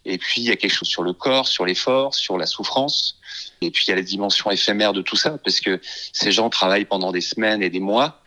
Et 0.05 0.19
puis 0.19 0.43
il 0.43 0.45
y 0.45 0.51
a 0.51 0.57
quelque 0.57 0.75
chose 0.75 0.89
sur 0.89 1.03
le 1.03 1.15
corps, 1.15 1.49
sur 1.49 1.65
l'effort, 1.65 2.15
sur 2.15 2.37
la 2.37 2.47
souffrance. 2.47 3.19
Et 3.63 3.71
puis 3.71 3.87
il 3.87 3.91
y 3.91 3.93
a 3.93 3.97
la 3.97 4.03
dimension 4.03 4.51
éphémère 4.51 4.93
de 4.93 5.01
tout 5.01 5.17
ça, 5.17 5.39
parce 5.43 5.61
que 5.61 5.81
ces 6.13 6.33
gens 6.33 6.51
travaillent 6.51 6.85
pendant 6.85 7.13
des 7.13 7.21
semaines 7.23 7.63
et 7.63 7.71
des 7.71 7.81
mois 7.81 8.21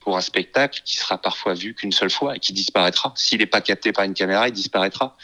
pour 0.00 0.16
un 0.16 0.20
spectacle 0.20 0.80
qui 0.84 0.96
sera 0.96 1.18
parfois 1.18 1.54
vu 1.54 1.74
qu'une 1.74 1.92
seule 1.92 2.10
fois 2.10 2.36
et 2.36 2.38
qui 2.38 2.52
disparaîtra. 2.52 3.12
S'il 3.16 3.38
n'est 3.38 3.46
pas 3.46 3.60
capté 3.60 3.92
par 3.92 4.04
une 4.04 4.14
caméra, 4.14 4.48
il 4.48 4.52
disparaîtra. 4.52 5.16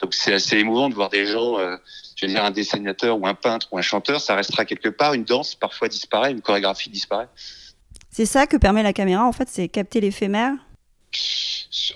Donc 0.00 0.14
c'est 0.14 0.32
assez 0.32 0.56
émouvant 0.56 0.88
de 0.88 0.94
voir 0.94 1.10
des 1.10 1.26
gens, 1.26 1.58
euh, 1.58 1.76
je 2.16 2.26
veux 2.26 2.32
dire 2.32 2.44
un 2.44 2.50
dessinateur 2.50 3.20
ou 3.20 3.26
un 3.26 3.34
peintre 3.34 3.68
ou 3.72 3.78
un 3.78 3.82
chanteur, 3.82 4.20
ça 4.20 4.34
restera 4.34 4.64
quelque 4.64 4.88
part, 4.88 5.14
une 5.14 5.24
danse 5.24 5.54
parfois 5.54 5.88
disparaît, 5.88 6.32
une 6.32 6.40
chorégraphie 6.40 6.90
disparaît. 6.90 7.28
C'est 8.10 8.26
ça 8.26 8.46
que 8.46 8.56
permet 8.56 8.82
la 8.82 8.92
caméra, 8.92 9.24
en 9.24 9.32
fait, 9.32 9.48
c'est 9.48 9.68
capter 9.68 10.00
l'éphémère 10.00 10.54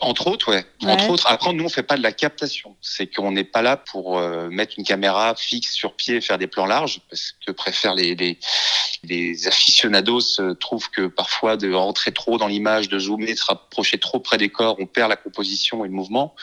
entre 0.00 0.26
autres, 0.26 0.52
ouais. 0.52 0.64
Entre 0.82 1.10
autres. 1.10 1.26
Après, 1.26 1.52
nous, 1.52 1.64
on 1.64 1.68
fait 1.68 1.82
pas 1.82 1.96
de 1.96 2.02
la 2.02 2.12
captation. 2.12 2.76
C'est 2.80 3.06
qu'on 3.06 3.32
n'est 3.32 3.44
pas 3.44 3.62
là 3.62 3.76
pour 3.76 4.18
euh, 4.18 4.48
mettre 4.50 4.74
une 4.78 4.84
caméra 4.84 5.34
fixe 5.36 5.72
sur 5.72 5.94
pied 5.94 6.16
et 6.16 6.20
faire 6.20 6.38
des 6.38 6.46
plans 6.46 6.66
larges, 6.66 7.00
parce 7.10 7.32
que 7.46 7.52
préfèrent 7.52 7.94
les, 7.94 8.14
les, 8.14 8.38
les 9.04 9.48
aficionados 9.48 10.40
euh, 10.40 10.54
trouvent 10.54 10.90
que 10.90 11.06
parfois 11.06 11.56
de 11.56 11.72
rentrer 11.72 12.12
trop 12.12 12.38
dans 12.38 12.46
l'image, 12.46 12.88
de 12.88 12.98
zoomer, 12.98 13.32
de 13.32 13.38
se 13.38 13.44
rapprocher 13.44 13.98
trop 13.98 14.18
près 14.18 14.38
des 14.38 14.48
corps, 14.48 14.76
on 14.78 14.86
perd 14.86 15.10
la 15.10 15.16
composition 15.16 15.84
et 15.84 15.88
le 15.88 15.94
mouvement. 15.94 16.34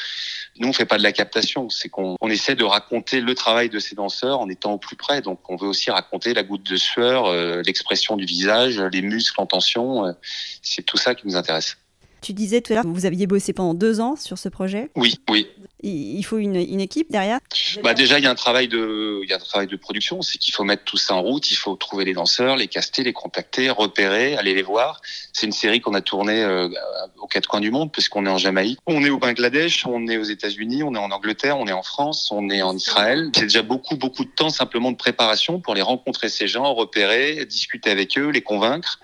Nous, 0.57 0.67
on 0.67 0.73
fait 0.73 0.85
pas 0.85 0.97
de 0.97 1.03
la 1.03 1.11
captation. 1.11 1.69
C'est 1.69 1.89
qu'on 1.89 2.15
on 2.21 2.29
essaie 2.29 2.55
de 2.55 2.63
raconter 2.63 3.19
le 3.19 3.35
travail 3.35 3.69
de 3.69 3.79
ces 3.79 3.95
danseurs 3.95 4.39
en 4.39 4.49
étant 4.49 4.73
au 4.73 4.77
plus 4.77 4.95
près. 4.95 5.21
Donc, 5.21 5.49
on 5.49 5.55
veut 5.55 5.67
aussi 5.67 5.91
raconter 5.91 6.33
la 6.33 6.43
goutte 6.43 6.63
de 6.63 6.77
sueur, 6.77 7.25
euh, 7.25 7.61
l'expression 7.65 8.15
du 8.15 8.25
visage, 8.25 8.79
les 8.79 9.01
muscles 9.01 9.39
en 9.41 9.45
tension. 9.45 10.15
c'est 10.61 10.83
tout 10.83 10.97
ça 10.97 11.15
qui 11.15 11.27
nous 11.27 11.35
intéresse. 11.35 11.77
Tu 12.23 12.31
disais 12.31 12.61
tout 12.61 12.71
à 12.71 12.75
l'heure 12.77 12.83
que 12.83 12.89
vous 12.89 13.05
aviez 13.05 13.27
bossé 13.27 13.51
pendant 13.51 13.73
deux 13.73 13.99
ans 13.99 14.15
sur 14.15 14.37
ce 14.37 14.47
projet. 14.47 14.89
Oui, 14.95 15.19
oui. 15.29 15.47
Il 15.85 16.23
faut 16.23 16.37
une, 16.37 16.55
équipe 16.55 17.11
derrière. 17.11 17.39
Bah 17.83 17.93
déjà, 17.93 18.17
il 18.17 18.23
y 18.23 18.27
a 18.27 18.31
un 18.31 18.35
travail 18.35 18.69
de, 18.69 19.19
il 19.21 19.29
y 19.29 19.33
a 19.33 19.35
un 19.35 19.39
travail 19.39 19.67
de 19.67 19.75
production. 19.75 20.21
C'est 20.21 20.37
qu'il 20.37 20.53
faut 20.53 20.63
mettre 20.63 20.85
tout 20.85 20.95
ça 20.95 21.13
en 21.15 21.21
route. 21.21 21.51
Il 21.51 21.57
faut 21.57 21.75
trouver 21.75 22.05
les 22.05 22.13
danseurs, 22.13 22.55
les 22.55 22.69
caster, 22.69 23.03
les 23.03 23.11
contacter, 23.11 23.69
repérer, 23.69 24.37
aller 24.37 24.55
les 24.55 24.61
voir. 24.61 25.01
C'est 25.33 25.45
une 25.45 25.51
série 25.51 25.81
qu'on 25.81 25.93
a 25.93 25.99
tournée 25.99 26.41
euh, 26.41 26.69
aux 27.17 27.27
quatre 27.27 27.47
coins 27.47 27.59
du 27.59 27.69
monde, 27.69 27.91
puisqu'on 27.91 28.25
est 28.25 28.29
en 28.29 28.37
Jamaïque, 28.37 28.79
on 28.87 29.03
est 29.03 29.09
au 29.09 29.17
Bangladesh, 29.17 29.85
on 29.85 30.07
est 30.07 30.15
aux 30.15 30.23
États-Unis, 30.23 30.83
on 30.83 30.95
est 30.95 30.99
en 30.99 31.11
Angleterre, 31.11 31.57
on 31.59 31.67
est 31.67 31.73
en 31.73 31.83
France, 31.83 32.31
on 32.31 32.49
est 32.49 32.61
en 32.61 32.77
Israël. 32.77 33.29
C'est 33.35 33.43
déjà 33.43 33.63
beaucoup, 33.63 33.97
beaucoup 33.97 34.23
de 34.23 34.31
temps 34.33 34.49
simplement 34.49 34.91
de 34.91 34.97
préparation 34.97 35.59
pour 35.59 35.75
les 35.75 35.81
rencontrer 35.81 36.29
ces 36.29 36.47
gens, 36.47 36.73
repérer, 36.73 37.45
discuter 37.45 37.89
avec 37.89 38.17
eux, 38.17 38.29
les 38.29 38.41
convaincre. 38.41 38.99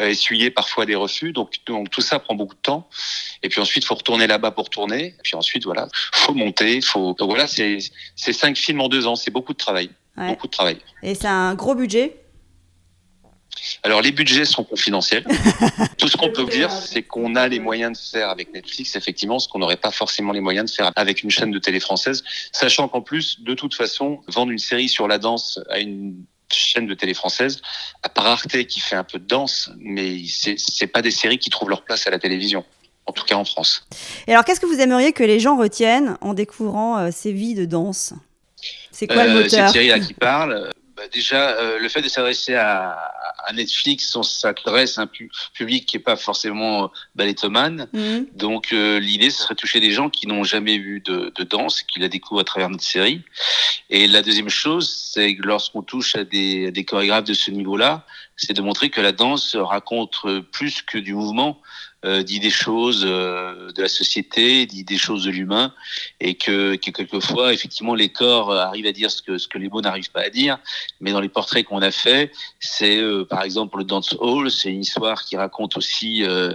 Euh, 0.00 0.10
essuyer 0.10 0.50
parfois 0.50 0.86
des 0.86 0.94
refus. 0.94 1.32
Donc, 1.32 1.56
donc 1.66 1.90
tout 1.90 2.00
ça 2.00 2.20
prend 2.20 2.36
beaucoup 2.36 2.54
de 2.54 2.60
temps. 2.60 2.88
Et 3.42 3.48
puis 3.48 3.60
ensuite, 3.60 3.84
faut 3.84 3.96
retourner 3.96 4.28
là-bas 4.28 4.52
pour 4.52 4.70
tourner. 4.70 5.06
Et 5.06 5.22
puis 5.24 5.34
ensuite, 5.34 5.64
voilà, 5.64 5.88
faut 6.12 6.34
monter. 6.34 6.80
Faut. 6.80 7.14
Donc 7.14 7.28
voilà, 7.30 7.48
c'est 7.48 7.80
cinq 8.16 8.56
films 8.56 8.80
en 8.80 8.88
deux 8.88 9.06
ans. 9.08 9.16
C'est 9.16 9.32
beaucoup 9.32 9.52
de 9.52 9.58
travail. 9.58 9.90
Beaucoup 10.16 10.46
de 10.46 10.52
travail. 10.52 10.78
Et 11.02 11.14
c'est 11.14 11.26
un 11.26 11.54
gros 11.54 11.74
budget? 11.74 12.16
Alors 13.82 14.02
les 14.02 14.12
budgets 14.12 14.44
sont 14.44 14.62
confidentiels. 14.62 15.24
Tout 15.98 16.06
ce 16.06 16.16
qu'on 16.16 16.30
peut 16.30 16.44
dire, 16.44 16.70
c'est 16.70 17.02
qu'on 17.02 17.34
a 17.34 17.48
les 17.48 17.58
moyens 17.58 17.98
de 17.98 18.18
faire 18.18 18.28
avec 18.28 18.52
Netflix, 18.52 18.94
effectivement, 18.94 19.40
ce 19.40 19.48
qu'on 19.48 19.58
n'aurait 19.58 19.76
pas 19.76 19.90
forcément 19.90 20.32
les 20.32 20.40
moyens 20.40 20.70
de 20.70 20.76
faire 20.76 20.92
avec 20.94 21.24
une 21.24 21.30
chaîne 21.30 21.50
de 21.50 21.58
télé 21.58 21.80
française, 21.80 22.22
sachant 22.52 22.86
qu'en 22.86 23.00
plus, 23.00 23.42
de 23.42 23.54
toute 23.54 23.74
façon, 23.74 24.20
vendre 24.28 24.52
une 24.52 24.58
série 24.58 24.88
sur 24.88 25.08
la 25.08 25.18
danse 25.18 25.58
à 25.70 25.80
une 25.80 26.24
chaîne 26.56 26.86
de 26.86 26.94
télé 26.94 27.14
française, 27.14 27.60
à 28.02 28.08
part 28.08 28.26
Arte 28.26 28.64
qui 28.64 28.80
fait 28.80 28.96
un 28.96 29.04
peu 29.04 29.18
de 29.18 29.26
danse, 29.26 29.70
mais 29.78 30.22
c'est 30.26 30.86
pas 30.86 31.02
des 31.02 31.10
séries 31.10 31.38
qui 31.38 31.50
trouvent 31.50 31.70
leur 31.70 31.82
place 31.82 32.06
à 32.06 32.10
la 32.10 32.18
télévision. 32.18 32.64
En 33.06 33.12
tout 33.12 33.24
cas 33.24 33.36
en 33.36 33.44
France. 33.46 33.86
Et 34.26 34.32
alors, 34.32 34.44
qu'est-ce 34.44 34.60
que 34.60 34.66
vous 34.66 34.80
aimeriez 34.80 35.12
que 35.12 35.24
les 35.24 35.40
gens 35.40 35.56
retiennent 35.56 36.18
en 36.20 36.34
découvrant 36.34 36.98
euh, 36.98 37.08
ces 37.10 37.32
vies 37.32 37.54
de 37.54 37.64
danse? 37.64 38.12
C'est 38.90 39.06
quoi 39.06 39.24
le 39.24 39.30
euh, 39.30 39.42
moteur? 39.42 39.70
Cette 39.70 39.82
série 39.82 40.00
qui 40.00 40.12
parle, 40.12 40.70
bah, 40.98 41.06
déjà, 41.12 41.50
euh, 41.50 41.78
le 41.78 41.88
fait 41.88 42.02
de 42.02 42.08
s'adresser 42.08 42.56
à, 42.56 42.90
à, 43.46 43.52
Netflix, 43.52 44.16
on 44.16 44.24
s'adresse 44.24 44.98
à 44.98 45.02
un 45.02 45.10
public 45.54 45.86
qui 45.86 45.96
n'est 45.96 46.02
pas 46.02 46.16
forcément 46.16 46.90
ballettomane. 47.14 47.86
Mhm. 47.92 48.26
Donc, 48.34 48.72
euh, 48.72 48.98
l'idée, 48.98 49.30
ce 49.30 49.42
serait 49.42 49.54
de 49.54 49.60
toucher 49.60 49.78
des 49.78 49.92
gens 49.92 50.10
qui 50.10 50.26
n'ont 50.26 50.42
jamais 50.42 50.76
vu 50.76 51.00
de, 51.00 51.32
de, 51.36 51.44
danse, 51.44 51.82
qui 51.82 52.00
la 52.00 52.08
découvrent 52.08 52.40
à 52.40 52.44
travers 52.44 52.68
notre 52.68 52.82
série. 52.82 53.22
Et 53.90 54.08
la 54.08 54.22
deuxième 54.22 54.48
chose, 54.48 54.92
c'est 55.14 55.36
que 55.36 55.42
lorsqu'on 55.42 55.82
touche 55.82 56.16
à 56.16 56.24
des, 56.24 56.66
à 56.66 56.70
des 56.72 56.84
chorégraphes 56.84 57.24
de 57.24 57.34
ce 57.34 57.52
niveau-là, 57.52 58.04
c'est 58.36 58.52
de 58.52 58.62
montrer 58.62 58.90
que 58.90 59.00
la 59.00 59.12
danse 59.12 59.54
raconte 59.54 60.16
plus 60.52 60.82
que 60.82 60.98
du 60.98 61.14
mouvement, 61.14 61.60
euh, 62.04 62.22
dit 62.22 62.40
des 62.40 62.50
choses 62.50 63.04
euh, 63.04 63.72
de 63.72 63.82
la 63.82 63.88
société, 63.88 64.66
dit 64.66 64.84
des 64.84 64.98
choses 64.98 65.24
de 65.24 65.30
l'humain, 65.30 65.72
et 66.20 66.34
que, 66.34 66.76
que, 66.76 66.90
quelquefois, 66.90 67.52
effectivement, 67.52 67.94
les 67.94 68.08
corps 68.08 68.52
arrivent 68.52 68.86
à 68.86 68.92
dire 68.92 69.10
ce 69.10 69.22
que, 69.22 69.38
ce 69.38 69.48
que 69.48 69.58
les 69.58 69.68
mots 69.68 69.80
n'arrivent 69.80 70.10
pas 70.10 70.22
à 70.22 70.30
dire. 70.30 70.58
Mais 71.00 71.12
dans 71.12 71.20
les 71.20 71.28
portraits 71.28 71.64
qu'on 71.64 71.82
a 71.82 71.90
faits, 71.90 72.32
c'est 72.60 72.98
euh, 72.98 73.24
par 73.24 73.42
exemple 73.42 73.78
le 73.78 73.84
Dance 73.84 74.14
Hall, 74.20 74.50
c'est 74.50 74.70
une 74.70 74.82
histoire 74.82 75.24
qui 75.24 75.36
raconte 75.36 75.76
aussi 75.76 76.24
euh, 76.24 76.54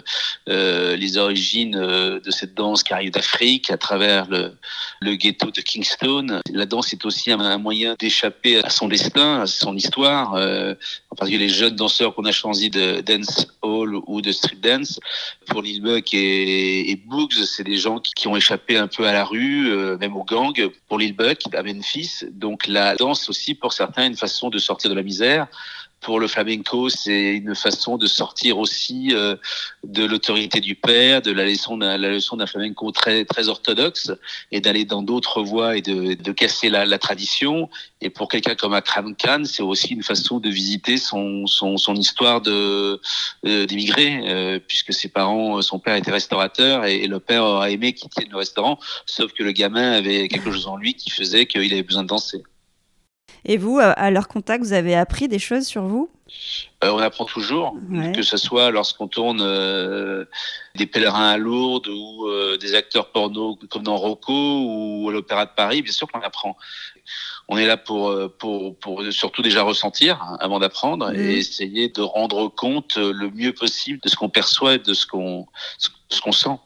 euh, 0.49 0.95
les 0.95 1.17
origines 1.17 1.71
de 1.71 2.31
cette 2.31 2.53
danse 2.53 2.83
qui 2.83 2.93
arrive 2.93 3.11
d'Afrique 3.11 3.69
à 3.69 3.77
travers 3.77 4.27
le, 4.29 4.55
le 5.01 5.15
ghetto 5.15 5.51
de 5.51 5.61
Kingston. 5.61 6.41
La 6.51 6.65
danse 6.65 6.93
est 6.93 7.05
aussi 7.05 7.31
un, 7.31 7.57
moyen 7.57 7.95
d'échapper 7.99 8.63
à 8.63 8.69
son 8.69 8.87
destin, 8.87 9.41
à 9.41 9.47
son 9.47 9.75
histoire. 9.75 10.33
Euh, 10.35 10.73
en 11.09 11.15
particulier 11.15 11.45
les 11.45 11.53
jeunes 11.53 11.75
danseurs 11.75 12.15
qu'on 12.15 12.25
a 12.25 12.31
choisi 12.31 12.69
de 12.69 13.01
dance 13.01 13.47
hall 13.61 13.95
ou 14.07 14.21
de 14.21 14.31
street 14.31 14.57
dance 14.61 14.99
pour 15.47 15.61
Lil 15.61 15.81
Buck 15.81 16.13
et, 16.13 16.91
et 16.91 16.95
Boogs, 16.95 17.33
c'est 17.45 17.63
des 17.63 17.77
gens 17.77 17.99
qui, 17.99 18.27
ont 18.27 18.35
échappé 18.35 18.77
un 18.77 18.87
peu 18.87 19.07
à 19.07 19.13
la 19.13 19.25
rue, 19.25 19.71
euh, 19.71 19.97
même 19.97 20.15
au 20.15 20.23
gang. 20.23 20.53
Pour 20.87 20.99
Lil 20.99 21.13
Buck, 21.15 21.41
à 21.53 21.63
Memphis, 21.63 22.21
donc 22.31 22.67
la 22.67 22.95
danse 22.95 23.29
aussi 23.29 23.55
pour 23.55 23.73
certains 23.73 24.07
une 24.07 24.15
façon 24.15 24.49
de 24.49 24.57
sortir 24.57 24.89
de 24.89 24.95
la 24.95 25.03
misère 25.03 25.47
pour 26.03 26.19
le 26.19 26.27
flamenco, 26.27 26.89
c'est 26.89 27.35
une 27.35 27.55
façon 27.55 27.97
de 27.97 28.05
sortir 28.07 28.59
aussi 28.59 29.09
euh, 29.13 29.35
de 29.83 30.05
l'autorité 30.05 30.59
du 30.59 30.75
père, 30.75 31.21
de 31.21 31.31
la 31.31 31.45
leçon 31.45 31.77
d'un, 31.77 31.97
la 31.97 32.09
leçon 32.09 32.37
d'un 32.37 32.45
flamenco 32.45 32.91
très 32.91 33.25
très 33.25 33.47
orthodoxe, 33.47 34.11
et 34.51 34.61
d'aller 34.61 34.85
dans 34.85 35.01
d'autres 35.01 35.41
voies 35.41 35.77
et 35.77 35.81
de, 35.81 36.13
de 36.13 36.31
casser 36.31 36.69
la, 36.69 36.85
la, 36.85 36.99
tradition. 36.99 37.69
Et 38.01 38.09
pour 38.09 38.27
quelqu'un 38.27 38.55
comme 38.55 38.73
Akram 38.73 39.15
Khan, 39.15 39.43
c'est 39.45 39.63
aussi 39.63 39.93
une 39.93 40.03
façon 40.03 40.39
de 40.39 40.49
visiter 40.49 40.97
son 40.97 41.47
son, 41.47 41.77
son 41.77 41.95
histoire 41.95 42.41
de 42.41 42.99
euh, 43.45 43.65
d'émigré, 43.65 44.21
euh, 44.27 44.59
puisque 44.59 44.93
ses 44.93 45.09
parents, 45.09 45.61
son 45.61 45.79
père 45.79 45.95
était 45.95 46.11
restaurateur 46.11 46.85
et, 46.85 47.07
le 47.07 47.19
père 47.19 47.43
aurait 47.43 47.73
aimé 47.73 47.93
qu'il 47.93 48.09
tienne 48.09 48.29
le 48.29 48.37
restaurant, 48.37 48.77
sauf 49.05 49.33
que 49.33 49.43
le 49.43 49.51
gamin 49.51 49.93
avait 49.93 50.27
quelque 50.27 50.51
chose 50.51 50.67
en 50.67 50.77
lui 50.77 50.93
qui 50.95 51.09
faisait 51.09 51.45
qu'il 51.45 51.73
avait 51.73 51.83
besoin 51.83 52.03
de 52.03 52.07
danser. 52.07 52.43
Et 53.45 53.57
vous, 53.57 53.79
à 53.79 54.11
leur 54.11 54.27
contact, 54.27 54.63
vous 54.63 54.73
avez 54.73 54.95
appris 54.95 55.27
des 55.27 55.39
choses 55.39 55.65
sur 55.65 55.83
vous? 55.83 56.09
Euh, 56.83 56.91
on 56.91 56.99
apprend 56.99 57.25
toujours, 57.25 57.75
que 58.13 58.23
ce 58.23 58.37
soit 58.37 58.71
lorsqu'on 58.71 59.07
tourne 59.07 59.41
euh, 59.41 60.25
des 60.75 60.85
pèlerins 60.85 61.29
à 61.29 61.37
Lourdes 61.37 61.87
ou 61.87 62.27
euh, 62.27 62.57
des 62.57 62.75
acteurs 62.75 63.11
porno 63.11 63.57
comme 63.69 63.83
dans 63.83 63.95
Rocco 63.95 64.33
ou 64.33 65.09
à 65.09 65.13
l'Opéra 65.13 65.45
de 65.45 65.51
Paris, 65.55 65.81
bien 65.81 65.91
sûr 65.91 66.07
qu'on 66.11 66.21
apprend. 66.21 66.57
On 67.47 67.57
est 67.57 67.65
là 67.65 67.77
pour, 67.77 68.15
pour, 68.39 68.77
pour 68.77 69.03
surtout 69.11 69.41
déjà 69.41 69.63
ressentir 69.63 70.37
avant 70.39 70.59
d'apprendre 70.59 71.11
et 71.11 71.17
mhm. 71.17 71.37
essayer 71.37 71.89
de 71.89 72.01
rendre 72.01 72.47
compte 72.47 72.95
le 72.97 73.29
mieux 73.29 73.53
possible 73.53 73.99
de 74.01 74.09
ce 74.09 74.15
qu'on 74.15 74.29
perçoit 74.29 74.75
et 74.75 74.79
de 74.79 74.93
ce 74.93 75.05
qu'on 75.05 75.45
ce 75.77 76.21
qu'on 76.21 76.31
sent. 76.31 76.57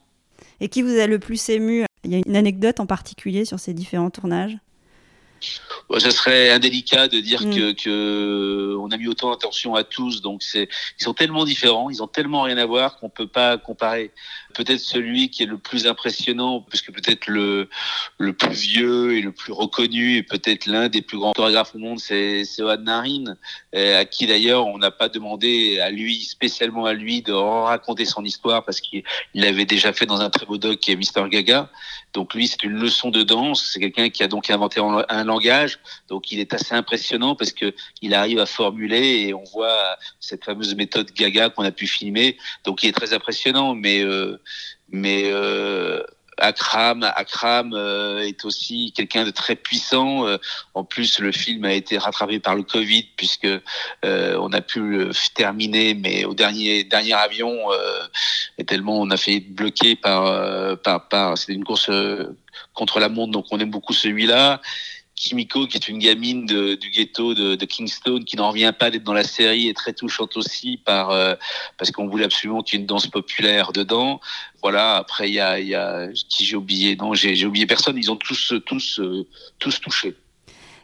Et 0.60 0.70
qui 0.70 0.82
vous 0.82 0.98
a 0.98 1.08
le 1.08 1.20
plus 1.20 1.50
ému? 1.50 1.86
Il 2.04 2.12
y 2.12 2.16
a 2.16 2.22
une 2.26 2.36
anecdote 2.36 2.80
en 2.80 2.86
particulier 2.86 3.46
sur 3.46 3.60
ces 3.60 3.74
différents 3.74 4.12
tournages? 4.12 4.58
Ce 5.98 6.10
serait 6.12 6.52
indélicat 6.52 7.08
de 7.08 7.20
dire 7.20 7.42
mm. 7.42 7.56
que, 7.56 7.72
que 7.72 8.76
on 8.80 8.90
a 8.92 8.98
mis 8.98 9.08
autant 9.08 9.32
d'attention 9.32 9.76
à 9.76 9.84
tous. 9.84 10.22
Donc 10.22 10.44
c'est, 10.44 10.70
ils 11.00 11.04
sont 11.04 11.14
tellement 11.14 11.46
différents, 11.46 11.90
ils 11.90 12.02
ont 12.04 12.08
tellement 12.08 12.44
rien 12.44 12.58
à 12.58 12.66
voir 12.66 12.98
qu'on 12.98 13.10
peut 13.10 13.28
pas 13.28 13.58
comparer. 13.58 14.12
Peut-être 14.54 14.80
celui 14.80 15.30
qui 15.30 15.44
est 15.44 15.48
le 15.48 15.58
plus 15.58 15.86
impressionnant, 15.86 16.62
puisque 16.62 16.92
peut-être 16.92 17.28
le 17.28 17.70
le 18.18 18.34
plus 18.34 18.50
vieux 18.50 19.16
et 19.18 19.22
le 19.22 19.32
plus 19.32 19.54
reconnu, 19.54 20.18
et 20.18 20.24
peut-être 20.24 20.66
l'un 20.66 20.90
des 20.90 21.02
plus 21.02 21.20
grands 21.20 21.34
chorégraphes 21.34 21.76
au 21.76 21.80
monde, 21.80 22.00
c'est 22.00 22.44
c'est 22.44 22.64
Oad 22.64 22.84
Narin, 22.84 23.36
à 23.74 24.06
qui 24.06 24.26
d'ailleurs 24.26 24.66
on 24.66 24.78
n'a 24.78 24.92
pas 24.92 25.10
demandé 25.10 25.80
à 25.80 25.92
lui 25.92 26.24
spécialement 26.24 26.86
à 26.86 26.94
lui 26.94 27.22
de 27.22 27.34
raconter 27.34 28.06
son 28.06 28.24
histoire 28.24 28.66
parce 28.66 28.82
qu'il 28.82 29.04
l'avait 29.36 29.66
déjà 29.66 29.94
fait 29.94 30.06
dans 30.06 30.22
un 30.22 30.30
très 30.30 30.46
beau 30.46 30.58
doc 30.58 30.80
qui 30.80 30.92
est 30.92 30.96
Mister 30.96 31.24
Gaga. 31.30 31.70
Donc 32.14 32.34
lui, 32.34 32.48
c'est 32.48 32.64
une 32.64 32.80
leçon 32.80 33.12
de 33.12 33.22
danse. 33.22 33.70
C'est 33.72 33.80
quelqu'un 33.80 34.10
qui 34.10 34.24
a 34.24 34.28
donc 34.28 34.50
inventé 34.50 34.82
un 34.82 35.27
langage. 35.28 35.80
Donc 36.08 36.32
il 36.32 36.40
est 36.40 36.54
assez 36.54 36.74
impressionnant 36.74 37.36
parce 37.36 37.52
que 37.52 37.74
il 38.02 38.14
arrive 38.14 38.40
à 38.40 38.46
formuler 38.46 39.28
et 39.28 39.34
on 39.34 39.44
voit 39.44 39.98
cette 40.20 40.44
fameuse 40.44 40.76
méthode 40.76 41.12
Gaga 41.14 41.50
qu'on 41.50 41.64
a 41.64 41.72
pu 41.72 41.88
filmer. 41.88 42.38
Donc 42.64 42.84
il 42.84 42.90
est 42.90 42.94
très 42.94 43.14
impressionnant. 43.14 43.76
Mais 43.76 44.02
euh, 44.04 44.40
mais 44.90 45.24
euh, 45.26 46.04
Akram, 46.38 47.04
Akram 47.04 47.74
euh, 47.74 48.20
est 48.20 48.46
aussi 48.46 48.94
quelqu'un 48.96 49.26
de 49.26 49.32
très 49.32 49.56
puissant. 49.56 50.26
En 50.74 50.84
plus, 50.84 51.20
le 51.20 51.32
film 51.32 51.66
a 51.66 51.74
été 51.74 51.98
rattrapé 51.98 52.40
par 52.40 52.56
le 52.56 52.64
Covid 52.64 53.04
puisque 53.18 53.48
on 54.04 54.54
a 54.54 54.62
pu 54.62 54.80
le 54.80 55.12
terminer, 55.34 55.94
mais 55.94 56.26
au 56.26 56.34
dernier 56.34 56.84
dernier 56.84 57.14
avion, 57.14 57.58
et 58.58 58.66
tellement 58.66 59.00
on 59.00 59.10
a 59.10 59.18
fait 59.18 59.40
bloquer 59.40 59.96
par 59.96 60.78
par 60.80 61.08
par. 61.10 61.38
C'était 61.38 61.54
une 61.54 61.66
course 61.66 61.90
contre 62.74 63.00
la 63.00 63.10
montre, 63.10 63.32
donc 63.32 63.46
on 63.52 63.60
aime 63.60 63.72
beaucoup 63.72 63.94
celui-là. 63.94 64.62
Kimiko, 65.18 65.66
qui 65.66 65.78
est 65.78 65.88
une 65.90 65.98
gamine 65.98 66.46
du 66.46 66.90
ghetto 66.92 67.34
de, 67.34 67.56
de 67.56 67.66
Kingston, 67.66 68.22
qui 68.24 68.38
n'en 68.38 68.50
revient 68.50 68.72
pas 68.78 68.92
d'être 68.92 69.04
dans 69.04 69.14
la 69.14 69.24
série, 69.24 69.68
est 69.68 69.74
très 69.74 69.92
touchante 69.92 70.38
aussi 70.38 70.78
par 70.78 71.10
euh, 71.10 71.34
parce 71.78 71.90
qu'on 71.90 72.08
voulait 72.08 72.26
absolument 72.26 72.62
qu'il 72.62 72.78
y 72.78 72.78
ait 72.78 72.82
une 72.82 72.88
danse 72.88 73.08
populaire 73.08 73.74
dedans. 73.74 74.22
Voilà. 74.62 74.96
Après, 74.96 75.28
il 75.28 75.34
y 75.34 75.40
a, 75.40 75.60
y 75.60 75.74
a 75.74 76.08
qui 76.30 76.46
j'ai 76.46 76.56
oublié? 76.56 76.96
Non, 76.96 77.16
j'ai 77.16 77.46
oublié 77.46 77.66
personne. 77.66 77.98
Ils 77.98 78.12
ont 78.12 78.16
tous 78.16 78.54
tous 78.66 79.00
euh, 79.00 79.28
tous 79.58 79.82
touché. 79.82 80.16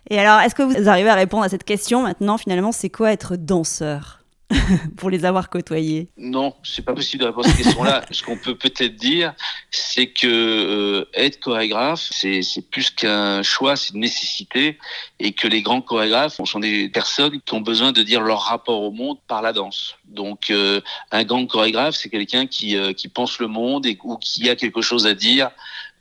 Et 0.09 0.19
alors, 0.19 0.41
est-ce 0.41 0.55
que 0.55 0.63
vous 0.63 0.89
arrivez 0.89 1.09
à 1.09 1.15
répondre 1.15 1.43
à 1.43 1.49
cette 1.49 1.63
question 1.63 2.01
maintenant 2.01 2.39
Finalement, 2.39 2.71
c'est 2.71 2.89
quoi 2.89 3.11
être 3.13 3.35
danseur? 3.35 4.22
pour 4.97 5.09
les 5.09 5.25
avoir 5.25 5.49
côtoyés 5.49 6.09
Non, 6.17 6.55
c'est 6.63 6.83
pas 6.83 6.93
possible 6.93 7.21
de 7.21 7.27
répondre 7.27 7.47
à 7.47 7.49
cette 7.49 7.63
question-là. 7.63 8.05
Ce 8.11 8.23
qu'on 8.23 8.37
peut 8.37 8.55
peut-être 8.55 8.95
dire, 8.95 9.33
c'est 9.71 10.07
que 10.07 10.27
euh, 10.27 11.05
être 11.13 11.39
chorégraphe, 11.39 12.09
c'est 12.11 12.41
plus 12.71 12.89
qu'un 12.89 13.43
choix, 13.43 13.75
c'est 13.75 13.93
une 13.93 14.01
nécessité, 14.01 14.77
et 15.19 15.33
que 15.33 15.47
les 15.47 15.61
grands 15.61 15.81
chorégraphes 15.81 16.39
sont 16.43 16.59
des 16.59 16.89
personnes 16.89 17.41
qui 17.41 17.53
ont 17.53 17.61
besoin 17.61 17.91
de 17.91 18.03
dire 18.03 18.21
leur 18.21 18.41
rapport 18.41 18.81
au 18.81 18.91
monde 18.91 19.17
par 19.27 19.41
la 19.41 19.53
danse. 19.53 19.95
Donc, 20.05 20.49
euh, 20.49 20.81
un 21.11 21.23
grand 21.23 21.45
chorégraphe, 21.45 21.95
c'est 21.95 22.09
quelqu'un 22.09 22.47
qui, 22.47 22.77
euh, 22.77 22.93
qui 22.93 23.07
pense 23.07 23.39
le 23.39 23.47
monde 23.47 23.85
et 23.85 23.97
ou 24.03 24.17
qui 24.17 24.49
a 24.49 24.55
quelque 24.55 24.81
chose 24.81 25.07
à 25.07 25.13
dire, 25.13 25.51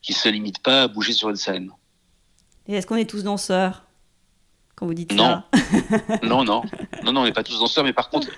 qui 0.02 0.12
se 0.12 0.28
limite 0.28 0.60
pas 0.60 0.82
à 0.82 0.88
bouger 0.88 1.12
sur 1.12 1.30
une 1.30 1.36
scène. 1.36 1.70
Et 2.66 2.74
est-ce 2.74 2.86
qu'on 2.86 2.96
est 2.96 3.08
tous 3.08 3.24
danseurs? 3.24 3.84
Vous 4.86 4.94
dites 4.94 5.12
non. 5.12 5.42
non, 6.22 6.44
non, 6.44 6.62
non, 7.04 7.12
non, 7.12 7.20
on 7.22 7.24
n'est 7.24 7.32
pas 7.32 7.42
tous 7.42 7.58
danseurs, 7.58 7.84
mais 7.84 7.92
par 7.92 8.10
contre, 8.10 8.28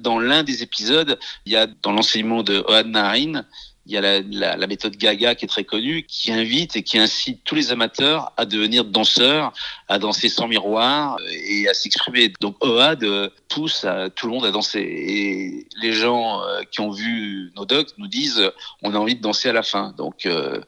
dans 0.00 0.18
l'un 0.18 0.42
des 0.42 0.62
épisodes, 0.62 1.18
il 1.44 1.52
y 1.52 1.56
a 1.56 1.66
dans 1.66 1.92
l'enseignement 1.92 2.42
de 2.42 2.64
Oad 2.68 2.86
Narin, 2.86 3.44
il 3.86 3.92
y 3.92 3.96
a 3.96 4.00
la, 4.00 4.56
la, 4.56 4.66
méthode 4.66 4.96
Gaga 4.96 5.36
qui 5.36 5.44
est 5.44 5.48
très 5.48 5.62
connue, 5.62 6.02
qui 6.02 6.32
invite 6.32 6.74
et 6.74 6.82
qui 6.82 6.98
incite 6.98 7.42
tous 7.44 7.54
les 7.54 7.70
amateurs 7.70 8.32
à 8.36 8.44
devenir 8.44 8.84
danseurs, 8.84 9.52
à 9.86 10.00
danser 10.00 10.28
sans 10.28 10.48
miroir 10.48 11.18
et 11.30 11.68
à 11.68 11.74
s'exprimer. 11.74 12.32
Donc 12.40 12.56
Oad 12.64 13.06
pousse 13.48 13.84
à, 13.84 14.10
tout 14.10 14.26
le 14.26 14.32
monde 14.32 14.44
à 14.44 14.50
danser. 14.50 14.80
Et 14.80 15.66
les 15.80 15.92
gens 15.92 16.42
euh, 16.42 16.62
qui 16.70 16.80
ont 16.80 16.90
vu 16.90 17.52
nos 17.54 17.64
docs 17.64 17.90
nous 17.96 18.08
disent 18.08 18.50
on 18.82 18.92
a 18.92 18.98
envie 18.98 19.14
de 19.14 19.22
danser 19.22 19.50
à 19.50 19.52
la 19.52 19.62
fin. 19.62 19.94
Donc 19.96 20.26
euh, 20.26 20.60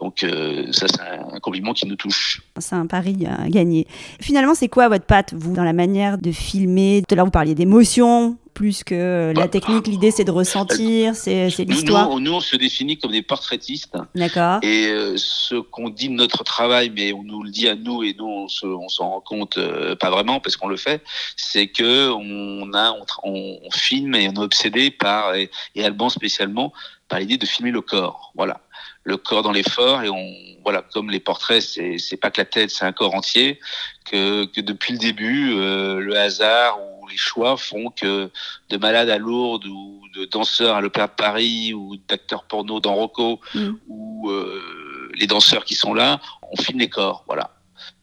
donc 0.00 0.22
euh, 0.22 0.70
ça, 0.72 0.86
c'est 0.88 1.00
un 1.00 1.40
compliment 1.40 1.72
qui 1.72 1.86
nous 1.86 1.96
touche. 1.96 2.42
C'est 2.58 2.76
un 2.76 2.86
pari 2.86 3.26
à 3.26 3.48
gagner. 3.48 3.86
Finalement, 4.20 4.54
c'est 4.54 4.68
quoi 4.68 4.88
votre 4.88 5.04
patte, 5.04 5.34
vous, 5.34 5.54
dans 5.54 5.64
la 5.64 5.72
manière 5.72 6.18
de 6.18 6.30
filmer? 6.30 7.02
Tout 7.06 7.14
à 7.14 7.16
l'heure, 7.16 7.24
vous 7.24 7.32
parliez 7.32 7.54
d'émotion, 7.54 8.36
plus 8.54 8.84
que 8.84 9.32
la 9.34 9.42
bah, 9.42 9.48
technique. 9.48 9.86
L'idée, 9.86 10.10
c'est 10.10 10.24
de 10.24 10.30
ressentir, 10.30 11.14
c'est 11.14 11.48
l'histoire. 11.64 12.10
Nous, 12.10 12.20
nous, 12.20 12.32
on 12.32 12.40
se 12.40 12.56
définit 12.56 12.98
comme 12.98 13.10
des 13.10 13.22
portraitistes. 13.22 13.96
D'accord. 14.14 14.60
Et 14.62 14.86
euh, 14.86 15.14
ce 15.16 15.56
qu'on 15.56 15.88
dit 15.90 16.08
de 16.08 16.14
notre 16.14 16.44
travail, 16.44 16.92
mais 16.94 17.12
on 17.12 17.24
nous 17.24 17.42
le 17.42 17.50
dit 17.50 17.68
à 17.68 17.74
nous 17.74 18.04
et 18.04 18.14
nous, 18.16 18.46
on 18.62 18.88
s'en 18.88 19.10
rend 19.10 19.20
compte 19.20 19.58
euh, 19.58 19.96
pas 19.96 20.10
vraiment 20.10 20.38
parce 20.38 20.56
qu'on 20.56 20.68
le 20.68 20.76
fait, 20.76 21.02
c'est 21.36 21.68
que 21.68 22.10
on 22.10 22.72
a, 22.72 22.94
on, 23.24 23.58
filme 23.72 24.14
et 24.14 24.28
on 24.28 24.34
est 24.34 24.44
obsédé 24.44 24.90
par, 24.90 25.34
et, 25.34 25.50
et 25.74 25.84
Alban 25.84 26.08
spécialement, 26.08 26.72
par 27.08 27.18
l'idée 27.18 27.36
de 27.36 27.46
filmer 27.46 27.70
le 27.70 27.80
corps. 27.80 28.32
Voilà 28.36 28.60
le 29.08 29.16
corps 29.16 29.42
dans 29.42 29.52
l'effort 29.52 30.02
et 30.02 30.10
on 30.10 30.34
voilà 30.62 30.82
comme 30.92 31.10
les 31.10 31.18
portraits 31.18 31.62
c'est 31.62 31.96
c'est 31.96 32.18
pas 32.18 32.30
que 32.30 32.40
la 32.40 32.44
tête 32.44 32.70
c'est 32.70 32.84
un 32.84 32.92
corps 32.92 33.14
entier 33.14 33.58
que 34.04 34.44
que 34.44 34.60
depuis 34.60 34.92
le 34.92 34.98
début 34.98 35.54
euh, 35.54 35.98
le 35.98 36.14
hasard 36.18 36.78
ou 36.78 37.08
les 37.08 37.16
choix 37.16 37.56
font 37.56 37.90
que 37.90 38.30
de 38.68 38.76
malades 38.76 39.08
à 39.08 39.16
Lourdes 39.16 39.64
ou 39.66 40.02
de 40.14 40.26
danseurs 40.26 40.76
à 40.76 40.82
l'Opéra 40.82 41.06
de 41.06 41.12
Paris 41.12 41.72
ou 41.72 41.96
d'acteurs 42.06 42.44
porno 42.44 42.80
dans 42.80 42.94
Rocco 42.94 43.40
mm. 43.54 43.70
ou 43.88 44.30
euh, 44.30 45.10
les 45.14 45.26
danseurs 45.26 45.64
qui 45.64 45.74
sont 45.74 45.94
là 45.94 46.20
on 46.52 46.60
filme 46.60 46.80
les 46.80 46.90
corps 46.90 47.24
voilà 47.26 47.50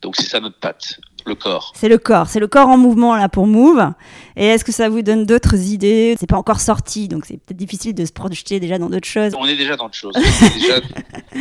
donc 0.02 0.16
c'est 0.16 0.28
ça 0.28 0.40
notre 0.40 0.58
patte 0.58 1.00
le 1.26 1.36
corps. 1.36 1.74
C'est 1.76 1.90
le 1.90 1.98
corps, 1.98 2.28
c'est 2.28 2.40
le 2.40 2.48
corps 2.48 2.70
en 2.70 2.78
mouvement 2.78 3.16
là 3.16 3.30
pour 3.30 3.48
Move. 3.48 3.92
Et 4.36 4.46
est-ce 4.48 4.66
que 4.66 4.72
ça 4.72 4.90
vous 4.90 5.02
donne 5.02 5.26
d'autres 5.26 5.56
idées? 5.56 6.16
C'est 6.20 6.30
pas 6.30 6.38
encore 6.38 6.60
sorti, 6.60 7.08
donc 7.08 7.26
c'est 7.26 7.38
peut-être 7.38 7.58
difficile 7.58 7.96
de 7.96 8.06
se 8.06 8.12
projeter 8.12 8.60
déjà 8.60 8.78
dans 8.78 8.90
d'autres 8.90 9.08
choses. 9.08 9.34
On 9.38 9.46
est 9.46 9.56
déjà 9.56 9.76
dans 9.76 9.86
d'autres 9.86 9.96
choses. 9.96 10.14
On 10.16 10.46
est 10.46 10.60
déjà, 10.60 10.82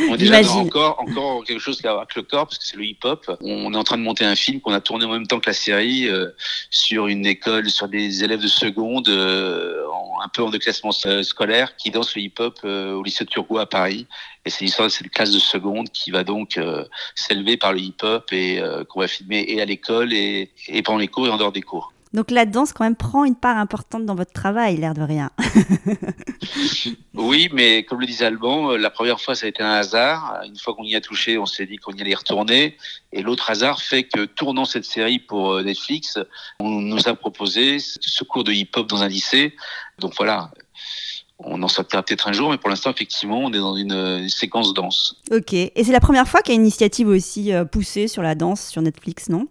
on 0.09 0.13
est 0.13 0.17
déjà 0.17 0.41
dans 0.41 0.59
encore, 0.59 0.99
encore 0.99 1.43
quelque 1.43 1.59
chose 1.59 1.81
avec 1.83 2.15
le 2.15 2.21
corps, 2.21 2.45
parce 2.45 2.57
que 2.57 2.65
c'est 2.65 2.77
le 2.77 2.85
hip-hop. 2.85 3.29
On 3.41 3.73
est 3.73 3.77
en 3.77 3.83
train 3.83 3.97
de 3.97 4.03
monter 4.03 4.25
un 4.25 4.35
film 4.35 4.61
qu'on 4.61 4.73
a 4.73 4.81
tourné 4.81 5.05
en 5.05 5.11
même 5.11 5.27
temps 5.27 5.39
que 5.39 5.49
la 5.49 5.53
série 5.53 6.07
euh, 6.07 6.29
sur 6.69 7.07
une 7.07 7.25
école, 7.25 7.69
sur 7.69 7.87
des 7.87 8.23
élèves 8.23 8.41
de 8.41 8.47
seconde, 8.47 9.09
euh, 9.09 9.83
un 10.23 10.29
peu 10.29 10.43
en 10.43 10.49
déclassement 10.49 10.91
scolaire, 10.91 11.75
qui 11.75 11.91
dansent 11.91 12.15
le 12.15 12.21
hip-hop 12.21 12.59
euh, 12.63 12.93
au 12.93 13.03
lycée 13.03 13.25
de 13.25 13.29
Turgot 13.29 13.57
à 13.57 13.65
Paris. 13.65 14.07
Et 14.45 14.49
c'est 14.49 14.63
l'histoire 14.63 14.87
de 14.87 14.93
cette 14.93 15.09
classe 15.09 15.31
de 15.31 15.39
seconde 15.39 15.89
qui 15.89 16.11
va 16.11 16.23
donc 16.23 16.59
s'élever 17.15 17.57
par 17.57 17.73
le 17.73 17.79
hip-hop 17.79 18.31
et 18.31 18.61
qu'on 18.89 18.99
va 18.99 19.07
filmer 19.07 19.43
et 19.47 19.59
à 19.59 19.65
l'école 19.65 20.13
et, 20.13 20.51
et 20.67 20.83
pendant 20.83 20.99
les 20.99 21.07
cours 21.07 21.27
et 21.27 21.31
en 21.31 21.37
dehors 21.37 21.51
des 21.51 21.63
cours. 21.63 21.95
Donc 22.15 22.31
la 22.31 22.45
danse 22.45 22.71
quand 22.71 22.85
même 22.85 22.95
prend 22.95 23.25
une 23.25 23.35
part 23.35 23.57
importante 23.57 24.05
dans 24.05 24.15
votre 24.15 24.31
travail, 24.31 24.77
l'air 24.77 24.93
de 24.93 25.01
rien. 25.01 25.31
oui, 27.13 27.49
mais 27.51 27.83
comme 27.83 27.99
le 27.99 28.05
disait 28.05 28.23
Alban, 28.23 28.71
euh, 28.71 28.77
la 28.77 28.89
première 28.89 29.19
fois 29.19 29.35
ça 29.35 29.47
a 29.47 29.49
été 29.49 29.61
un 29.61 29.73
hasard. 29.73 30.39
Une 30.45 30.55
fois 30.55 30.73
qu'on 30.73 30.85
y 30.85 30.95
a 30.95 31.01
touché, 31.01 31.37
on 31.37 31.45
s'est 31.45 31.65
dit 31.65 31.75
qu'on 31.75 31.91
y 31.91 31.99
allait 31.99 32.15
retourner. 32.15 32.77
Et 33.11 33.21
l'autre 33.21 33.49
hasard 33.49 33.81
fait 33.81 34.03
que 34.03 34.23
tournant 34.23 34.63
cette 34.63 34.85
série 34.85 35.19
pour 35.19 35.55
euh, 35.55 35.63
Netflix, 35.63 36.17
on 36.61 36.69
nous 36.69 37.09
a 37.09 37.15
proposé 37.15 37.79
ce 37.79 38.23
cours 38.23 38.45
de 38.45 38.53
hip-hop 38.53 38.87
dans 38.87 39.03
un 39.03 39.09
lycée. 39.09 39.53
Donc 39.99 40.13
voilà, 40.15 40.51
on 41.39 41.61
en 41.61 41.67
sortira 41.67 42.01
peut-être 42.03 42.27
un 42.27 42.33
jour, 42.33 42.49
mais 42.49 42.57
pour 42.57 42.69
l'instant, 42.69 42.91
effectivement, 42.91 43.39
on 43.39 43.51
est 43.51 43.59
dans 43.59 43.75
une, 43.75 44.27
séquence 44.29 44.73
danse. 44.73 45.21
Ok. 45.31 45.53
Et 45.53 45.71
c'est 45.83 45.91
la 45.91 45.99
première 45.99 46.27
fois 46.27 46.41
qu'il 46.41 46.53
y 46.53 46.55
a 46.55 46.59
une 46.59 46.65
initiative 46.65 47.07
aussi 47.07 47.53
euh, 47.53 47.65
poussée 47.65 48.07
sur 48.07 48.21
la 48.21 48.35
danse 48.35 48.67
sur 48.67 48.81
Netflix, 48.81 49.29
non? 49.29 49.47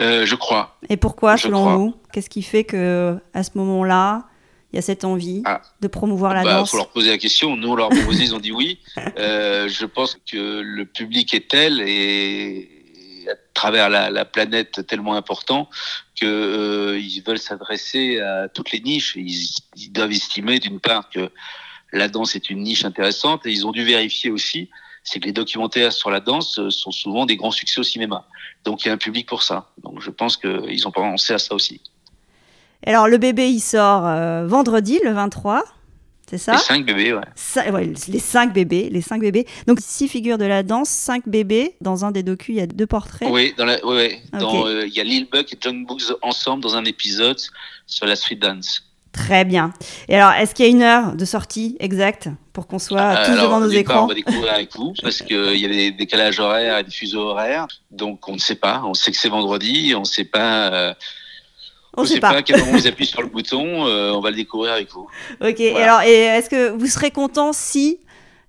Euh, 0.00 0.26
je 0.26 0.34
crois. 0.34 0.76
Et 0.90 0.96
pourquoi, 0.96 1.36
selon 1.36 1.76
vous? 1.76 1.94
Qu'est-ce 2.12 2.28
qui 2.28 2.42
fait 2.42 2.64
que 2.64 3.18
à 3.32 3.42
ce 3.42 3.50
moment-là, 3.54 4.26
il 4.72 4.76
y 4.76 4.78
a 4.78 4.82
cette 4.82 5.04
envie 5.04 5.42
ah. 5.46 5.62
de 5.80 5.88
promouvoir 5.88 6.34
la 6.34 6.44
bah, 6.44 6.54
danse? 6.54 6.68
Il 6.68 6.70
faut 6.72 6.76
leur 6.76 6.90
poser 6.90 7.10
la 7.10 7.18
question. 7.18 7.56
Nous, 7.56 7.68
on 7.68 7.74
leur 7.74 7.86
a 7.86 7.90
proposé, 7.90 8.24
ils 8.24 8.34
ont 8.34 8.40
dit 8.40 8.52
oui. 8.52 8.80
Euh, 9.18 9.68
je 9.68 9.84
pense 9.84 10.16
que 10.30 10.60
le 10.60 10.84
public 10.84 11.34
est 11.34 11.48
tel 11.48 11.80
et 11.80 12.77
travers 13.58 13.88
la, 13.90 14.24
planète 14.24 14.86
tellement 14.86 15.14
important 15.14 15.68
qu'ils 16.14 16.28
euh, 16.28 17.22
veulent 17.26 17.40
s'adresser 17.40 18.20
à 18.20 18.48
toutes 18.48 18.70
les 18.70 18.80
niches. 18.80 19.16
Ils, 19.16 19.90
doivent 19.90 20.12
estimer 20.12 20.60
d'une 20.60 20.78
part 20.78 21.10
que 21.10 21.32
la 21.92 22.08
danse 22.08 22.36
est 22.36 22.50
une 22.50 22.62
niche 22.62 22.84
intéressante 22.84 23.46
et 23.46 23.50
ils 23.50 23.66
ont 23.66 23.72
dû 23.72 23.84
vérifier 23.84 24.30
aussi 24.30 24.70
c'est 25.02 25.20
que 25.20 25.26
les 25.26 25.32
documentaires 25.32 25.92
sur 25.92 26.10
la 26.10 26.20
danse 26.20 26.58
euh, 26.58 26.70
sont 26.70 26.90
souvent 26.90 27.24
des 27.24 27.36
grands 27.36 27.50
succès 27.50 27.80
au 27.80 27.82
cinéma. 27.82 28.26
Donc 28.64 28.84
il 28.84 28.88
y 28.88 28.90
a 28.90 28.94
un 28.94 28.98
public 28.98 29.26
pour 29.26 29.42
ça. 29.42 29.70
Donc 29.82 30.00
je 30.00 30.10
pense 30.10 30.36
qu'ils 30.36 30.86
ont 30.86 30.90
pensé 30.90 31.32
à 31.32 31.38
ça 31.38 31.54
aussi. 31.54 31.80
Alors 32.86 33.08
le 33.08 33.16
bébé, 33.16 33.48
il 33.48 33.60
sort 33.60 34.06
euh, 34.06 34.46
vendredi, 34.46 35.00
le 35.02 35.12
23. 35.12 35.64
C'est 36.28 36.38
ça 36.38 36.52
Les 36.52 36.58
cinq 36.58 36.84
bébés, 36.84 37.14
ouais. 37.14 37.92
Les 38.08 38.18
cinq 38.18 38.52
bébés, 38.52 38.88
les 38.90 39.00
cinq 39.00 39.20
bébés. 39.20 39.46
Donc 39.66 39.78
six 39.80 40.08
figures 40.08 40.36
de 40.36 40.44
la 40.44 40.62
danse, 40.62 40.90
cinq 40.90 41.26
bébés. 41.26 41.74
Dans 41.80 42.04
un 42.04 42.10
des 42.10 42.22
docus, 42.22 42.54
il 42.54 42.58
y 42.58 42.60
a 42.60 42.66
deux 42.66 42.86
portraits. 42.86 43.28
Oui, 43.30 43.54
dans 43.56 43.64
la, 43.64 43.78
oui, 43.84 44.18
euh, 44.34 44.84
il 44.86 44.92
y 44.92 45.00
a 45.00 45.04
Lil 45.04 45.26
Buck 45.30 45.50
et 45.52 45.56
John 45.58 45.86
Books 45.86 46.02
ensemble 46.20 46.62
dans 46.62 46.76
un 46.76 46.84
épisode 46.84 47.38
sur 47.86 48.04
la 48.04 48.14
street 48.14 48.36
dance. 48.36 48.82
Très 49.12 49.46
bien. 49.46 49.72
Et 50.08 50.16
alors, 50.16 50.32
est-ce 50.32 50.54
qu'il 50.54 50.66
y 50.66 50.68
a 50.68 50.70
une 50.70 50.82
heure 50.82 51.14
de 51.14 51.24
sortie 51.24 51.76
exacte 51.80 52.28
pour 52.52 52.66
qu'on 52.66 52.78
soit 52.78 53.00
euh, 53.00 53.26
tous 53.26 53.40
devant 53.40 53.60
nos 53.60 53.70
écrans 53.70 54.04
On 54.04 54.08
va 54.08 54.14
découvrir 54.14 54.52
avec 54.52 54.76
vous 54.76 54.92
parce 55.02 55.22
qu'il 55.22 55.56
y 55.56 55.64
a 55.64 55.68
des 55.68 55.92
décalages 55.92 56.40
horaires 56.40 56.76
et 56.76 56.84
des 56.84 56.90
fuseaux 56.90 57.22
horaires. 57.22 57.66
Donc, 57.90 58.28
on 58.28 58.34
ne 58.34 58.38
sait 58.38 58.54
pas. 58.54 58.82
On 58.84 58.92
sait 58.92 59.10
que 59.10 59.16
c'est 59.16 59.30
vendredi. 59.30 59.94
On 59.96 60.00
ne 60.00 60.04
sait 60.04 60.24
pas. 60.24 60.72
Euh, 60.74 60.94
on 61.98 62.02
ne 62.02 62.06
sait, 62.06 62.20
pas. 62.20 62.42
quel 62.42 62.60
moment 62.60 62.72
vous 62.72 62.86
appuyez 62.86 63.10
sur 63.10 63.22
le 63.22 63.28
bouton. 63.28 63.86
Euh, 63.86 64.12
on 64.12 64.20
va 64.20 64.30
le 64.30 64.36
découvrir 64.36 64.72
avec 64.72 64.90
vous. 64.92 65.08
Ok. 65.40 65.60
Et 65.60 65.76
alors, 65.76 66.00
est-ce 66.02 66.48
que 66.48 66.70
vous 66.70 66.86
serez 66.86 67.10
content 67.10 67.52
si 67.52 67.98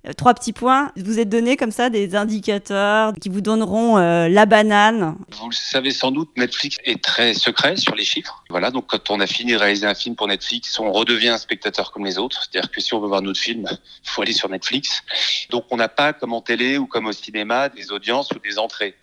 euh, 0.07 0.13
trois 0.13 0.33
petits 0.33 0.53
points. 0.53 0.93
Vous 0.95 1.19
êtes 1.19 1.27
donné 1.27 1.57
comme 1.57 1.71
ça 1.71 1.89
des 1.89 2.15
indicateurs 2.15 3.11
qui 3.19 3.27
vous 3.27 3.41
donneront 3.41 3.97
euh, 3.97 4.29
la 4.29 4.45
banane? 4.45 5.17
Vous 5.37 5.49
le 5.49 5.55
savez 5.55 5.91
sans 5.91 6.11
doute, 6.11 6.29
Netflix 6.37 6.77
est 6.85 7.03
très 7.03 7.33
secret 7.33 7.75
sur 7.75 7.95
les 7.95 8.05
chiffres. 8.05 8.41
Voilà, 8.49 8.71
donc 8.71 8.87
quand 8.87 9.09
on 9.09 9.19
a 9.19 9.27
fini 9.27 9.51
de 9.51 9.57
réaliser 9.57 9.85
un 9.85 9.95
film 9.95 10.15
pour 10.15 10.27
Netflix, 10.27 10.79
on 10.79 10.93
redevient 10.93 11.29
un 11.29 11.37
spectateur 11.37 11.91
comme 11.91 12.05
les 12.05 12.17
autres. 12.17 12.41
C'est-à-dire 12.41 12.71
que 12.71 12.79
si 12.79 12.93
on 12.93 13.01
veut 13.01 13.09
voir 13.09 13.21
notre 13.21 13.41
film, 13.41 13.67
il 13.69 13.77
faut 14.09 14.21
aller 14.21 14.31
sur 14.31 14.47
Netflix. 14.47 15.03
Donc 15.49 15.65
on 15.69 15.75
n'a 15.75 15.89
pas 15.89 16.13
comme 16.13 16.31
en 16.31 16.41
télé 16.41 16.77
ou 16.77 16.87
comme 16.87 17.07
au 17.07 17.11
cinéma 17.11 17.67
des 17.67 17.91
audiences 17.91 18.31
ou 18.31 18.39
des 18.39 18.57
entrées. 18.57 18.95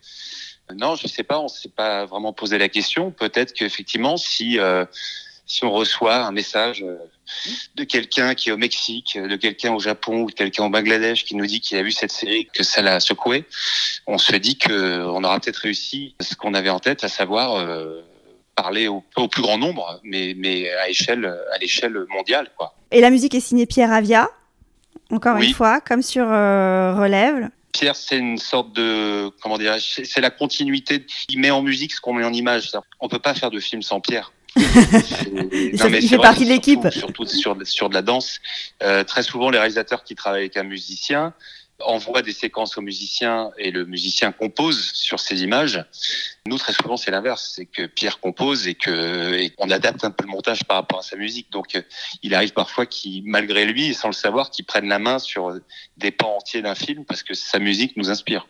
Non, 0.75 0.95
je 0.95 1.07
sais 1.07 1.23
pas, 1.23 1.39
on 1.39 1.47
s'est 1.47 1.69
pas 1.69 2.05
vraiment 2.05 2.33
posé 2.33 2.57
la 2.57 2.69
question. 2.69 3.11
Peut-être 3.11 3.53
qu'effectivement, 3.53 4.17
si 4.17 4.59
euh, 4.59 4.85
si 5.47 5.63
on 5.63 5.71
reçoit 5.71 6.25
un 6.25 6.31
message 6.31 6.83
euh, 6.83 6.97
de 7.75 7.85
quelqu'un 7.85 8.35
qui 8.35 8.49
est 8.49 8.51
au 8.51 8.57
Mexique, 8.57 9.17
de 9.17 9.35
quelqu'un 9.37 9.73
au 9.73 9.79
Japon 9.79 10.23
ou 10.23 10.29
de 10.29 10.35
quelqu'un 10.35 10.65
au 10.65 10.69
Bangladesh 10.69 11.23
qui 11.23 11.35
nous 11.35 11.45
dit 11.45 11.61
qu'il 11.61 11.77
a 11.77 11.83
vu 11.83 11.91
cette 11.91 12.11
série, 12.11 12.47
que 12.53 12.63
ça 12.63 12.81
l'a 12.81 12.99
secoué, 12.99 13.45
on 14.05 14.17
se 14.17 14.35
dit 14.35 14.57
que 14.57 15.05
on 15.05 15.23
aura 15.23 15.39
peut-être 15.39 15.57
réussi 15.57 16.15
ce 16.19 16.35
qu'on 16.35 16.53
avait 16.53 16.69
en 16.69 16.79
tête, 16.79 17.03
à 17.05 17.07
savoir 17.07 17.55
euh, 17.55 18.01
parler 18.55 18.87
au, 18.89 19.01
plus 19.29 19.41
grand 19.41 19.57
nombre, 19.57 20.01
mais, 20.03 20.33
mais 20.37 20.69
à 20.69 20.89
échelle 20.89 21.25
à 21.25 21.57
l'échelle 21.59 21.97
mondiale, 22.09 22.51
quoi. 22.57 22.75
Et 22.91 23.01
la 23.01 23.09
musique 23.09 23.33
est 23.33 23.39
signée 23.39 23.65
Pierre 23.65 23.91
Avia, 23.91 24.29
encore 25.11 25.37
une 25.37 25.53
fois, 25.53 25.79
comme 25.79 26.01
sur 26.01 26.25
euh, 26.29 26.93
Relève. 26.95 27.49
Pierre, 27.79 27.95
c'est 27.95 28.17
une 28.17 28.39
sorte 28.39 28.73
de 28.73 29.29
comment 29.41 29.57
dire, 29.59 29.75
c'est 29.79 30.21
la 30.21 30.31
continuité. 30.31 31.05
Il 31.29 31.39
met 31.39 31.51
en 31.51 31.61
musique 31.61 31.93
ce 31.93 32.01
qu'on 32.01 32.13
met 32.13 32.25
en 32.25 32.33
image. 32.33 32.71
On 32.99 33.07
peut 33.07 33.19
pas 33.19 33.35
faire 33.35 33.51
de 33.51 33.59
film 33.59 33.83
sans 33.83 33.99
Pierre. 33.99 34.31
il 34.55 36.09
fait 36.09 36.17
partie 36.17 36.45
de 36.45 36.49
l'équipe. 36.49 36.89
Surtout, 36.89 37.25
sur, 37.25 37.55
sur 37.65 37.89
de 37.89 37.93
la 37.93 38.01
danse. 38.01 38.39
Euh, 38.81 39.03
très 39.03 39.21
souvent, 39.21 39.51
les 39.51 39.59
réalisateurs 39.59 40.03
qui 40.03 40.15
travaillent 40.15 40.41
avec 40.41 40.57
un 40.57 40.63
musicien 40.63 41.33
envoient 41.83 42.21
des 42.21 42.33
séquences 42.33 42.77
au 42.77 42.81
musicien 42.81 43.51
et 43.57 43.71
le 43.71 43.85
musicien 43.85 44.31
compose 44.31 44.91
sur 44.93 45.19
ces 45.19 45.43
images. 45.43 45.83
Nous, 46.47 46.57
très 46.57 46.73
souvent, 46.73 46.97
c'est 46.97 47.11
l'inverse. 47.11 47.53
C'est 47.55 47.65
que 47.65 47.85
Pierre 47.85 48.19
compose 48.19 48.67
et 48.67 48.75
que 48.75 49.47
on 49.57 49.69
adapte 49.69 50.03
un 50.03 50.11
peu 50.11 50.25
le 50.25 50.31
montage 50.31 50.63
par 50.63 50.77
rapport 50.77 50.99
à 50.99 51.03
sa 51.03 51.15
musique. 51.15 51.51
Donc, 51.51 51.75
euh, 51.75 51.81
il 52.23 52.33
arrive 52.33 52.53
parfois 52.53 52.85
qu'il, 52.85 53.23
malgré 53.25 53.65
lui 53.65 53.87
et 53.87 53.93
sans 53.93 54.07
le 54.07 54.13
savoir, 54.13 54.49
qu'il 54.49 54.65
prenne 54.65 54.87
la 54.87 54.99
main 54.99 55.19
sur 55.19 55.59
des 55.97 56.11
pans 56.11 56.37
entiers 56.37 56.61
d'un 56.61 56.75
film 56.75 57.05
parce 57.05 57.23
que 57.23 57.33
sa 57.33 57.59
musique 57.59 57.95
nous 57.97 58.09
inspire. 58.09 58.47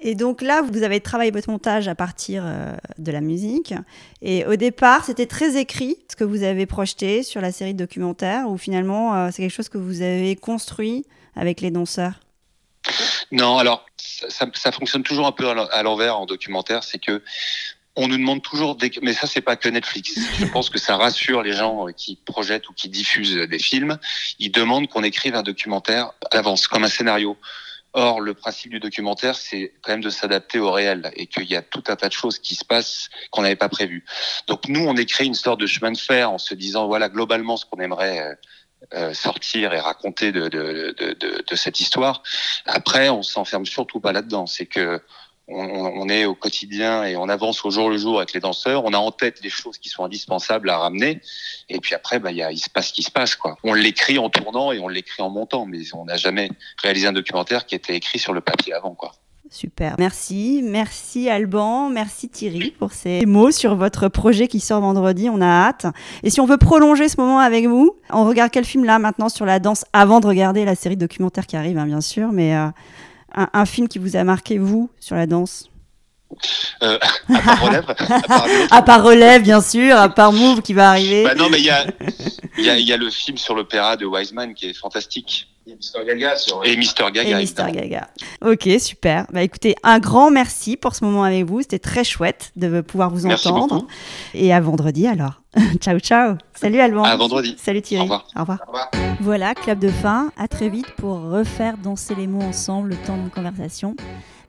Et 0.00 0.14
donc 0.14 0.42
là, 0.42 0.62
vous 0.62 0.82
avez 0.82 1.00
travaillé 1.00 1.30
votre 1.30 1.50
montage 1.50 1.88
à 1.88 1.94
partir 1.94 2.44
euh, 2.44 2.76
de 2.98 3.10
la 3.10 3.20
musique. 3.20 3.74
Et 4.22 4.44
au 4.46 4.56
départ, 4.56 5.04
c'était 5.04 5.26
très 5.26 5.56
écrit 5.56 5.96
ce 6.08 6.16
que 6.16 6.24
vous 6.24 6.44
avez 6.44 6.66
projeté 6.66 7.22
sur 7.22 7.40
la 7.40 7.50
série 7.50 7.74
de 7.74 7.78
documentaires, 7.78 8.48
ou 8.48 8.56
finalement, 8.58 9.14
euh, 9.14 9.30
c'est 9.32 9.42
quelque 9.42 9.54
chose 9.54 9.68
que 9.68 9.78
vous 9.78 10.02
avez 10.02 10.36
construit 10.36 11.04
avec 11.34 11.60
les 11.60 11.70
danseurs? 11.70 12.20
Non, 13.32 13.58
alors 13.58 13.86
ça, 14.28 14.72
fonctionne 14.72 15.02
toujours 15.02 15.26
un 15.26 15.32
peu 15.32 15.48
à 15.48 15.82
l'envers 15.82 16.18
en 16.18 16.26
documentaire, 16.26 16.82
c'est 16.84 16.98
que 16.98 17.22
on 17.96 18.06
nous 18.06 18.16
demande 18.16 18.42
toujours, 18.42 18.76
des... 18.76 18.92
mais 19.02 19.12
ça 19.12 19.26
c'est 19.26 19.40
pas 19.40 19.56
que 19.56 19.68
Netflix. 19.68 20.16
Je 20.38 20.44
pense 20.46 20.70
que 20.70 20.78
ça 20.78 20.96
rassure 20.96 21.42
les 21.42 21.52
gens 21.52 21.86
qui 21.96 22.16
projettent 22.24 22.68
ou 22.68 22.72
qui 22.72 22.88
diffusent 22.88 23.34
des 23.34 23.58
films. 23.58 23.98
Ils 24.38 24.52
demandent 24.52 24.88
qu'on 24.88 25.02
écrive 25.02 25.34
un 25.34 25.42
documentaire 25.42 26.12
à 26.30 26.36
l'avance, 26.36 26.68
comme 26.68 26.84
un 26.84 26.88
scénario. 26.88 27.36
Or, 27.94 28.20
le 28.20 28.34
principe 28.34 28.70
du 28.70 28.78
documentaire, 28.78 29.34
c'est 29.34 29.72
quand 29.82 29.92
même 29.92 30.02
de 30.02 30.10
s'adapter 30.10 30.60
au 30.60 30.70
réel 30.70 31.10
et 31.16 31.26
qu'il 31.26 31.50
y 31.50 31.56
a 31.56 31.62
tout 31.62 31.82
un 31.88 31.96
tas 31.96 32.08
de 32.08 32.12
choses 32.12 32.38
qui 32.38 32.54
se 32.54 32.64
passent 32.64 33.08
qu'on 33.30 33.42
n'avait 33.42 33.56
pas 33.56 33.68
prévues. 33.68 34.04
Donc 34.46 34.68
nous, 34.68 34.84
on 34.86 34.94
écrit 34.96 35.26
une 35.26 35.34
sorte 35.34 35.58
de 35.58 35.66
chemin 35.66 35.90
de 35.90 35.98
fer 35.98 36.30
en 36.30 36.38
se 36.38 36.54
disant, 36.54 36.86
voilà, 36.86 37.08
globalement, 37.08 37.56
ce 37.56 37.64
qu'on 37.64 37.80
aimerait 37.80 38.38
euh, 38.94 39.12
sortir 39.12 39.74
et 39.74 39.80
raconter 39.80 40.32
de, 40.32 40.48
de, 40.48 40.94
de, 40.96 41.56
cette 41.56 41.80
histoire. 41.80 42.22
Après, 42.64 43.10
on 43.10 43.22
s'enferme 43.22 43.66
surtout 43.66 44.00
pas 44.00 44.12
là-dedans. 44.12 44.46
C'est 44.46 44.66
que 44.66 45.00
on, 45.50 46.08
est 46.08 46.26
au 46.26 46.34
quotidien 46.34 47.04
et 47.04 47.16
on 47.16 47.28
avance 47.28 47.64
au 47.64 47.70
jour 47.70 47.88
le 47.88 47.96
jour 47.96 48.18
avec 48.18 48.32
les 48.34 48.40
danseurs. 48.40 48.84
On 48.84 48.92
a 48.92 48.98
en 48.98 49.10
tête 49.10 49.40
les 49.42 49.48
choses 49.48 49.78
qui 49.78 49.88
sont 49.88 50.04
indispensables 50.04 50.68
à 50.68 50.78
ramener. 50.78 51.20
Et 51.68 51.80
puis 51.80 51.94
après, 51.94 52.18
bah, 52.18 52.32
y 52.32 52.42
il 52.50 52.58
se 52.58 52.68
passe 52.68 52.88
ce 52.88 52.92
qui 52.92 53.02
se 53.02 53.10
passe. 53.10 53.38
On 53.64 53.72
l'écrit 53.72 54.18
en 54.18 54.28
tournant 54.30 54.72
et 54.72 54.78
on 54.78 54.88
l'écrit 54.88 55.22
en 55.22 55.30
montant, 55.30 55.64
mais 55.64 55.80
on 55.94 56.04
n'a 56.04 56.16
jamais 56.16 56.50
réalisé 56.82 57.06
un 57.06 57.12
documentaire 57.12 57.66
qui 57.66 57.74
était 57.74 57.94
écrit 57.94 58.18
sur 58.18 58.32
le 58.32 58.40
papier 58.40 58.74
avant. 58.74 58.94
Quoi. 58.94 59.12
Super. 59.50 59.96
Merci. 59.98 60.62
Merci 60.62 61.28
Alban. 61.28 61.88
Merci 61.88 62.28
Thierry 62.28 62.74
pour 62.78 62.92
ces 62.92 63.24
mots 63.26 63.50
sur 63.50 63.76
votre 63.76 64.08
projet 64.08 64.46
qui 64.46 64.60
sort 64.60 64.80
vendredi. 64.80 65.28
On 65.30 65.40
a 65.40 65.46
hâte. 65.46 65.86
Et 66.22 66.30
si 66.30 66.40
on 66.40 66.46
veut 66.46 66.58
prolonger 66.58 67.08
ce 67.08 67.20
moment 67.20 67.38
avec 67.38 67.66
vous, 67.66 67.96
on 68.10 68.24
regarde 68.24 68.50
quel 68.50 68.64
film 68.64 68.84
là 68.84 68.98
maintenant 68.98 69.28
sur 69.28 69.46
la 69.46 69.58
danse 69.58 69.84
avant 69.92 70.20
de 70.20 70.26
regarder 70.26 70.64
la 70.64 70.74
série 70.74 70.96
documentaire 70.96 71.46
qui 71.46 71.56
arrive, 71.56 71.78
hein, 71.78 71.86
bien 71.86 72.00
sûr. 72.00 72.30
Mais 72.32 72.54
euh, 72.54 72.68
un, 73.34 73.64
film 73.64 73.88
qui 73.88 73.98
vous 73.98 74.16
a 74.16 74.24
marqué, 74.24 74.58
vous, 74.58 74.90
sur 75.00 75.16
la 75.16 75.26
danse? 75.26 75.70
Euh, 76.82 76.98
à 77.34 77.40
part 77.40 77.62
relève. 77.62 77.84
à 78.70 78.82
part, 78.82 79.02
relève, 79.02 79.42
bien 79.42 79.60
sûr, 79.60 79.96
à 79.96 80.08
part 80.08 80.32
Move 80.32 80.62
qui 80.62 80.74
va 80.74 80.90
arriver. 80.90 81.24
Bah 81.24 81.34
non, 81.34 81.48
mais 81.50 81.58
il 81.58 81.64
y 81.64 81.70
a, 81.70 81.86
y, 82.58 82.68
a, 82.68 82.78
y 82.78 82.92
a 82.92 82.96
le 82.96 83.10
film 83.10 83.36
sur 83.36 83.54
l'opéra 83.54 83.96
de 83.96 84.06
Wiseman 84.06 84.54
qui 84.54 84.66
est 84.66 84.74
fantastique. 84.74 85.48
Et 85.66 85.74
Mister 85.74 85.98
Gaga. 86.06 86.36
Sur... 86.36 86.64
Et 86.64 86.76
Mister 86.76 87.04
Gaga. 87.12 87.30
Et 87.30 87.34
Mister 87.34 87.64
Gaga. 87.70 88.08
Ok, 88.42 88.68
super. 88.78 89.26
Bah 89.32 89.42
écoutez, 89.42 89.74
un 89.82 89.98
grand 89.98 90.30
merci 90.30 90.76
pour 90.76 90.94
ce 90.94 91.04
moment 91.04 91.24
avec 91.24 91.44
vous. 91.44 91.60
C'était 91.60 91.78
très 91.78 92.04
chouette 92.04 92.52
de 92.56 92.80
pouvoir 92.80 93.10
vous 93.10 93.26
merci 93.26 93.48
entendre. 93.48 93.74
Beaucoup. 93.74 93.88
Et 94.32 94.52
à 94.52 94.60
vendredi 94.60 95.06
alors. 95.06 95.42
ciao, 95.80 95.98
ciao. 95.98 96.36
Salut 96.54 96.80
Alban. 96.80 97.02
À 97.02 97.16
vendredi. 97.16 97.54
Salut 97.58 97.82
Thierry. 97.82 98.02
Au 98.02 98.04
revoir. 98.04 98.26
Au 98.34 98.40
revoir. 98.40 98.58
Au 98.62 98.66
revoir. 98.70 98.90
Voilà, 99.20 99.54
club 99.54 99.78
de 99.78 99.88
fin. 99.88 100.32
À 100.38 100.48
très 100.48 100.70
vite 100.70 100.90
pour 100.96 101.20
refaire 101.20 101.76
danser 101.76 102.14
les 102.14 102.26
mots 102.26 102.42
ensemble 102.42 102.90
le 102.90 102.96
temps 102.96 103.16
d'une 103.16 103.30
conversation. 103.30 103.94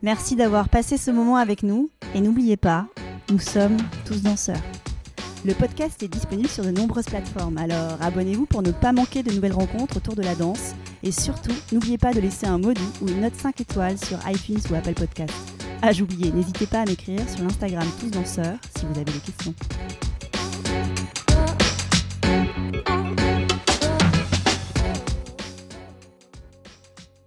Merci 0.02 0.38
d'avoir 0.38 0.70
passé 0.70 0.98
ce 0.98 1.12
moment 1.12 1.36
avec 1.36 1.62
nous. 1.62 1.90
Et 2.16 2.22
n'oubliez 2.22 2.56
pas, 2.56 2.88
nous 3.30 3.40
sommes 3.40 3.78
tous 4.06 4.22
danseurs. 4.22 4.62
Le 5.46 5.54
podcast 5.54 6.02
est 6.04 6.08
disponible 6.08 6.50
sur 6.50 6.66
de 6.66 6.72
nombreuses 6.72 7.06
plateformes, 7.06 7.58
alors 7.58 8.02
abonnez-vous 8.02 8.46
pour 8.46 8.62
ne 8.62 8.72
pas 8.72 8.92
manquer 8.92 9.24
de 9.24 9.32
nouvelles 9.32 9.54
rencontres 9.54 9.98
autour 9.98 10.16
de 10.16 10.22
la 10.22 10.36
danse. 10.36 10.74
Et 11.04 11.12
surtout, 11.12 11.54
n'oubliez 11.72 11.98
pas 11.98 12.14
de 12.14 12.20
laisser 12.20 12.46
un 12.46 12.58
mot 12.58 12.74
ou 13.02 13.08
une 13.08 13.22
note 13.22 13.36
5 13.36 13.62
étoiles 13.62 13.98
sur 13.98 14.18
iTunes 14.28 14.60
ou 14.70 14.76
Apple 14.76 14.94
Podcast. 14.94 15.34
Ah, 15.82 15.94
j'oubliais, 15.94 16.32
n'hésitez 16.32 16.66
pas 16.66 16.82
à 16.82 16.86
m'écrire 16.86 17.28
sur 17.30 17.44
l'Instagram 17.44 17.88
Tous 18.00 18.10
Danseurs 18.10 18.58
si 18.78 18.86
vous 18.86 18.96
avez 18.96 19.06
des 19.06 19.20
questions. 19.20 19.54